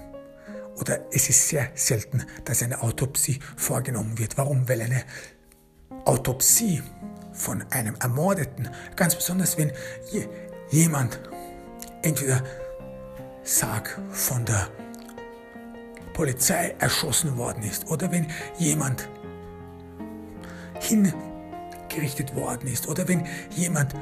[0.80, 4.36] Oder es ist sehr selten, dass eine Autopsie vorgenommen wird.
[4.36, 4.68] Warum?
[4.68, 5.04] Weil eine
[6.04, 6.82] Autopsie
[7.32, 9.72] von einem Ermordeten, ganz besonders wenn
[10.70, 11.20] jemand
[12.02, 12.42] entweder
[13.44, 14.68] Sarg von der
[16.12, 18.26] Polizei erschossen worden ist oder wenn
[18.58, 19.08] jemand
[20.80, 23.94] hingerichtet worden ist oder wenn jemand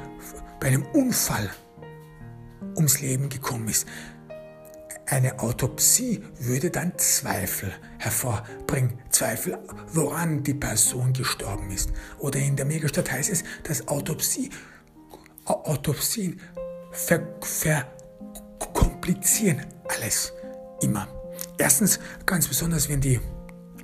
[0.59, 1.49] bei einem Unfall
[2.77, 3.85] ums Leben gekommen ist.
[5.09, 8.99] Eine Autopsie würde dann Zweifel hervorbringen.
[9.09, 9.57] Zweifel,
[9.93, 11.93] woran die Person gestorben ist.
[12.19, 14.49] Oder in der Megastadt heißt es, dass Autopsie,
[15.45, 16.41] Autopsien
[16.91, 20.33] verkomplizieren alles
[20.81, 21.07] immer.
[21.57, 23.21] Erstens, ganz besonders, wenn die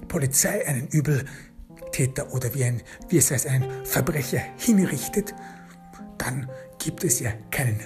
[0.10, 5.34] Polizei einen Übeltäter oder wie, ein, wie es heißt, einen Verbrecher hinrichtet,
[6.18, 7.80] dann gibt es ja keinen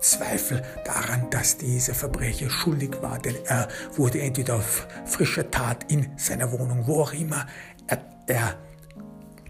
[0.00, 6.10] Zweifel daran, dass dieser Verbrecher schuldig war, denn er wurde entweder auf frischer Tat in
[6.16, 7.46] seiner Wohnung, wo auch immer,
[7.86, 8.58] er, er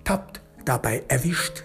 [0.05, 1.65] tappt, dabei erwischt,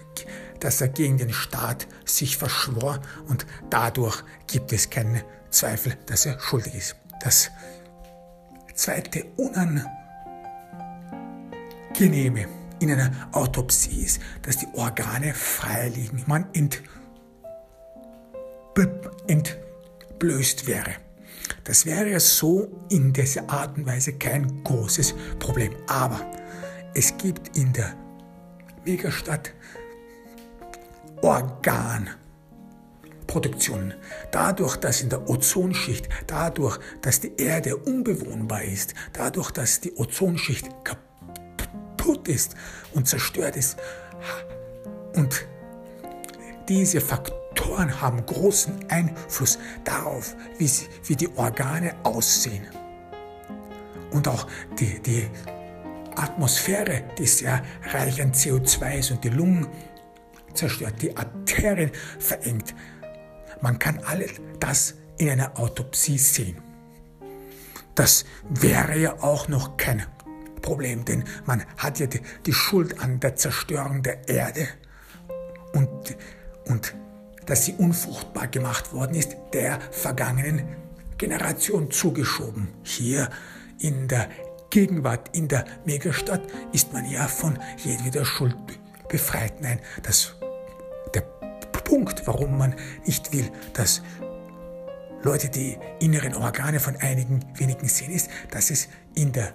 [0.60, 6.40] dass er gegen den Staat sich verschwor und dadurch gibt es keinen Zweifel, dass er
[6.40, 6.96] schuldig ist.
[7.22, 7.50] Das
[8.74, 9.86] zweite Unangenehme
[12.78, 16.22] in einer Autopsie ist, dass die Organe frei liegen.
[16.26, 16.82] Man ent,
[19.26, 20.94] entblößt wäre.
[21.64, 25.74] Das wäre so in dieser Art und Weise kein großes Problem.
[25.86, 26.20] Aber
[26.94, 27.94] es gibt in der
[28.84, 29.52] Megastadt
[31.22, 33.94] Organproduktionen.
[34.30, 40.68] Dadurch, dass in der Ozonschicht, dadurch, dass die Erde unbewohnbar ist, dadurch, dass die Ozonschicht
[40.84, 42.54] kaputt ist
[42.94, 43.76] und zerstört ist.
[45.14, 45.46] Und
[46.68, 52.66] diese Faktoren haben großen Einfluss darauf, wie, sie, wie die Organe aussehen.
[54.10, 54.46] Und auch
[54.78, 55.28] die, die
[56.16, 57.62] Atmosphäre, die sehr
[57.92, 59.66] reich an CO2 ist und die Lungen
[60.54, 62.74] zerstört, die Arterien verengt.
[63.60, 66.62] Man kann alles das in einer Autopsie sehen.
[67.94, 70.04] Das wäre ja auch noch kein
[70.60, 74.68] Problem, denn man hat ja die, die Schuld an der Zerstörung der Erde
[75.72, 76.16] und,
[76.66, 76.94] und
[77.46, 80.76] dass sie unfruchtbar gemacht worden ist, der vergangenen
[81.16, 82.68] Generation zugeschoben.
[82.82, 83.30] Hier
[83.78, 84.28] in der
[84.70, 86.42] Gegenwart, in der Megastadt,
[86.72, 88.56] ist man ja von jedweder Schuld
[89.08, 89.60] befreit.
[89.60, 90.34] Nein, das
[91.14, 91.22] der
[91.84, 94.02] Punkt, warum man nicht will, dass
[95.22, 99.52] Leute die inneren Organe von einigen wenigen sehen, ist, dass es in der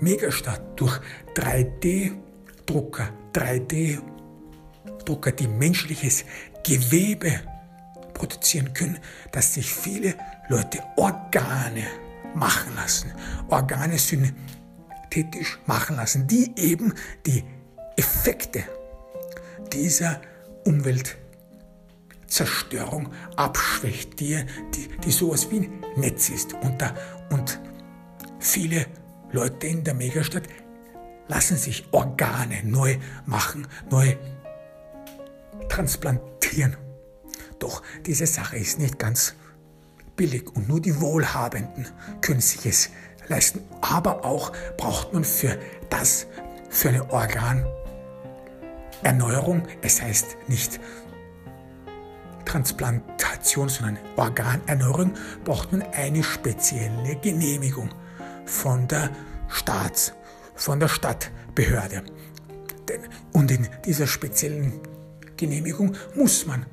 [0.00, 0.98] Megastadt durch
[1.34, 4.15] 3D-Drucker, 3D-Drucker,
[5.08, 6.24] die menschliches
[6.64, 7.40] Gewebe
[8.14, 8.98] produzieren können,
[9.32, 10.14] dass sich viele
[10.48, 11.86] Leute Organe
[12.34, 13.12] machen lassen,
[13.48, 16.92] Organe synthetisch machen lassen, die eben
[17.24, 17.44] die
[17.96, 18.64] Effekte
[19.72, 20.20] dieser
[20.64, 24.44] Umweltzerstörung abschwächt, die,
[24.74, 26.52] die, die sowas wie ein Netz ist.
[26.54, 26.94] Und, da,
[27.30, 27.60] und
[28.38, 28.86] viele
[29.32, 30.44] Leute in der Megastadt
[31.28, 34.14] lassen sich Organe neu machen, neu
[35.68, 36.76] transplantieren.
[37.58, 39.34] Doch diese Sache ist nicht ganz
[40.16, 41.86] billig und nur die Wohlhabenden
[42.20, 42.90] können sich es
[43.28, 43.60] leisten.
[43.80, 45.58] Aber auch braucht man für
[45.90, 46.26] das,
[46.70, 50.80] für eine Organerneuerung, es heißt nicht
[52.44, 57.90] Transplantation, sondern Organerneuerung, braucht man eine spezielle Genehmigung
[58.44, 59.10] von der
[59.48, 60.12] Staats,
[60.54, 62.02] von der Stadtbehörde.
[63.32, 64.80] Und in dieser speziellen
[65.36, 66.66] Genehmigung muss man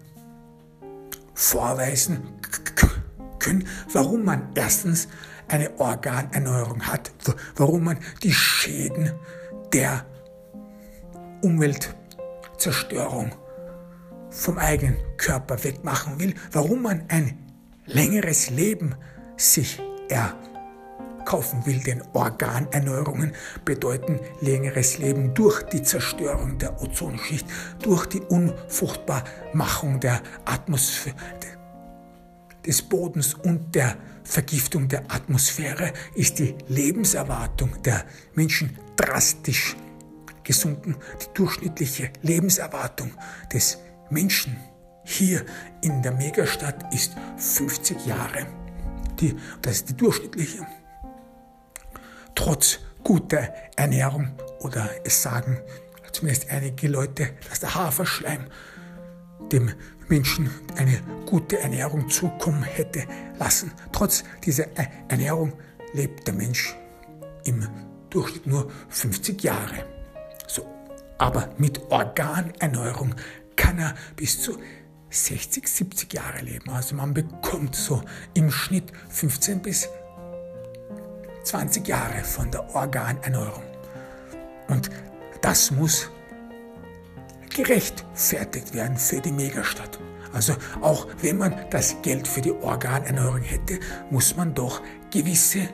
[1.33, 2.21] vorweisen
[3.39, 5.07] können, warum man erstens
[5.47, 7.11] eine Organerneuerung hat,
[7.55, 9.11] warum man die Schäden
[9.73, 10.05] der
[11.41, 13.35] Umweltzerstörung
[14.29, 17.37] vom eigenen Körper wegmachen will, warum man ein
[17.85, 18.95] längeres Leben
[19.35, 19.81] sich
[21.25, 23.33] kaufen will, denn Organerneuerungen
[23.65, 27.47] bedeuten längeres Leben durch die Zerstörung der Ozonschicht,
[27.81, 31.15] durch die Unfruchtbarmachung der Atmosphäre,
[32.65, 38.05] des Bodens und der Vergiftung der Atmosphäre ist die Lebenserwartung der
[38.35, 39.75] Menschen drastisch
[40.43, 40.95] gesunken.
[41.21, 43.11] Die durchschnittliche Lebenserwartung
[43.51, 44.57] des Menschen
[45.03, 45.45] hier
[45.81, 48.47] in der Megastadt ist 50 Jahre.
[49.19, 50.65] Die, das ist die durchschnittliche.
[52.35, 55.59] Trotz guter Ernährung oder es sagen
[56.13, 58.45] zumindest einige Leute, dass der Haferschleim
[59.51, 59.71] dem
[60.07, 63.03] Menschen eine gute Ernährung zukommen hätte
[63.39, 63.71] lassen.
[63.91, 64.67] Trotz dieser
[65.07, 65.53] Ernährung
[65.93, 66.75] lebt der Mensch
[67.45, 67.67] im
[68.09, 69.85] Durchschnitt nur 50 Jahre.
[70.47, 70.65] So.
[71.17, 73.15] Aber mit Organerneuerung
[73.55, 74.57] kann er bis zu
[75.09, 76.69] 60, 70 Jahre leben.
[76.69, 78.01] Also man bekommt so
[78.33, 80.02] im Schnitt 15 bis 20
[81.85, 83.63] Jahre von der Organerneuerung.
[84.67, 84.89] Und
[85.41, 86.09] das muss
[87.49, 89.99] gerechtfertigt werden für die Megastadt.
[90.33, 93.79] Also auch wenn man das Geld für die Organerneuerung hätte,
[94.09, 94.81] muss man doch
[95.11, 95.69] gewisse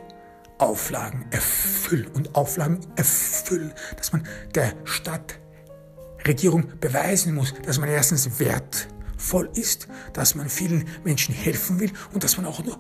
[0.58, 9.50] Auflagen erfüllen und Auflagen erfüllen, dass man der Stadtregierung beweisen muss, dass man erstens wertvoll
[9.54, 12.78] ist, dass man vielen Menschen helfen will und dass man auch nur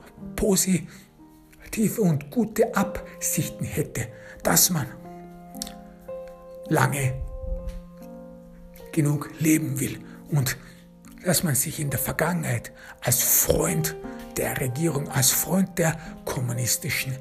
[1.70, 4.07] positive und gute Absichten hätte,
[4.43, 4.88] dass man
[6.67, 7.13] lange
[8.91, 9.99] genug leben will
[10.32, 10.57] und
[11.24, 13.95] dass man sich in der Vergangenheit als Freund
[14.38, 17.15] der Regierung, als Freund der kommunistischen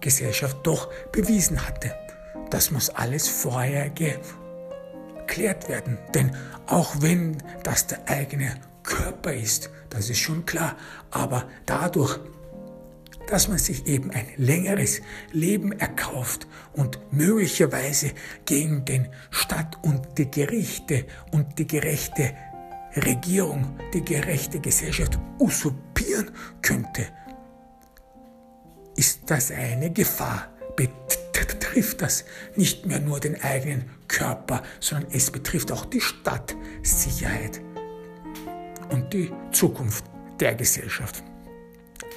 [0.00, 1.94] Gesellschaft doch bewiesen hatte.
[2.50, 5.98] Das muss alles vorher geklärt werden.
[6.14, 6.34] Denn
[6.66, 10.76] auch wenn das der eigene Körper ist, das ist schon klar,
[11.10, 12.18] aber dadurch,
[13.26, 15.00] dass man sich eben ein längeres
[15.32, 18.12] Leben erkauft und möglicherweise
[18.44, 22.34] gegen den Staat und die Gerichte und die gerechte
[22.96, 27.06] Regierung, die gerechte Gesellschaft usurpieren könnte,
[28.96, 30.48] ist das eine Gefahr.
[30.76, 32.24] Betrifft das
[32.56, 37.60] nicht mehr nur den eigenen Körper, sondern es betrifft auch die Stadtsicherheit
[38.90, 40.04] und die Zukunft
[40.38, 41.24] der Gesellschaft.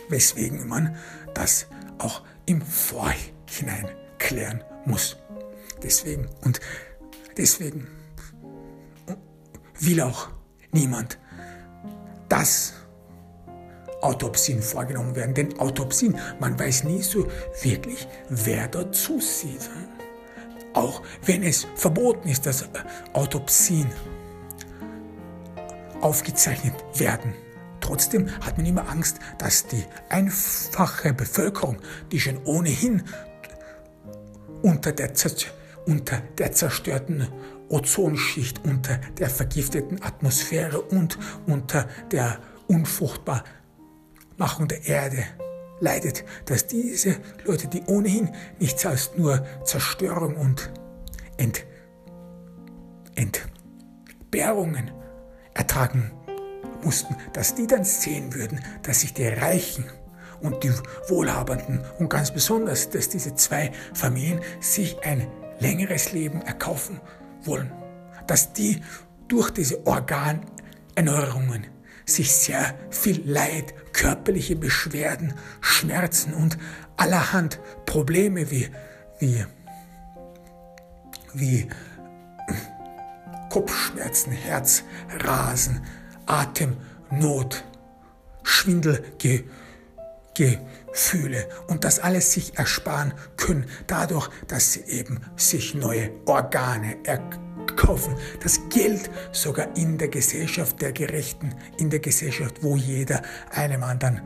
[0.09, 0.95] Weswegen man
[1.33, 5.17] das auch im Vorhinein klären muss.
[5.81, 6.59] Deswegen und
[7.37, 7.87] deswegen
[9.79, 10.29] will auch
[10.71, 11.19] niemand,
[12.29, 12.73] dass
[14.01, 15.33] Autopsien vorgenommen werden.
[15.33, 17.27] Denn Autopsien, man weiß nie so
[17.61, 19.69] wirklich, wer dort zusieht.
[20.73, 22.65] Auch wenn es verboten ist, dass
[23.13, 23.89] Autopsien
[26.01, 27.33] aufgezeichnet werden.
[27.85, 31.77] Trotzdem hat man immer Angst, dass die einfache Bevölkerung,
[32.11, 33.03] die schon ohnehin
[34.63, 35.11] unter der,
[35.85, 37.27] unter der zerstörten
[37.69, 43.43] Ozonschicht, unter der vergifteten Atmosphäre und unter der unfruchtbar
[44.35, 45.23] Machung der Erde
[45.79, 50.71] leidet, dass diese Leute, die ohnehin nichts als nur Zerstörung und
[51.37, 51.67] Ent
[53.13, 54.89] Entbehrungen
[55.53, 56.14] ertragen
[56.85, 59.85] mussten, dass die dann sehen würden, dass sich die Reichen
[60.41, 60.71] und die
[61.07, 65.27] Wohlhabenden und ganz besonders, dass diese zwei Familien sich ein
[65.59, 67.01] längeres Leben erkaufen
[67.43, 67.71] wollen,
[68.27, 68.81] dass die
[69.27, 71.67] durch diese Organerneuerungen
[72.05, 76.57] sich sehr viel Leid, körperliche Beschwerden, Schmerzen und
[76.97, 78.69] allerhand Probleme wie,
[79.19, 79.45] wie,
[81.33, 81.67] wie
[83.49, 85.81] Kopfschmerzen, Herzrasen,
[86.25, 87.63] Atemnot,
[88.43, 89.49] Schwindelgefühle
[91.67, 98.15] und das alles sich ersparen können, dadurch, dass sie eben sich neue Organe erkaufen.
[98.41, 103.21] Das Geld sogar in der Gesellschaft der Gerechten, in der Gesellschaft, wo jeder
[103.51, 104.21] einem anderen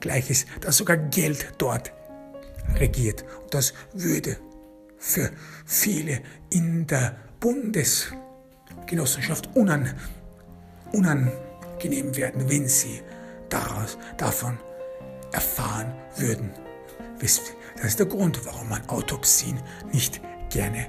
[0.00, 1.92] gleich ist, dass sogar Geld dort
[2.76, 3.24] regiert.
[3.42, 4.36] Und das würde
[4.98, 5.30] für
[5.64, 9.94] viele in der Bundesgenossenschaft unan,
[10.92, 13.02] unangenehm werden, wenn sie
[13.48, 14.58] daraus, davon
[15.32, 16.50] erfahren würden.
[17.20, 17.40] Das
[17.82, 19.60] ist der Grund, warum man Autopsien
[19.92, 20.86] nicht gerne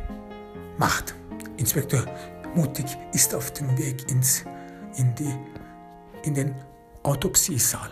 [0.77, 1.15] macht.
[1.57, 2.05] Inspektor
[2.55, 4.43] Mutig ist auf dem Weg ins,
[4.97, 5.33] in, die,
[6.23, 6.55] in den
[7.03, 7.91] Autopsiesaal.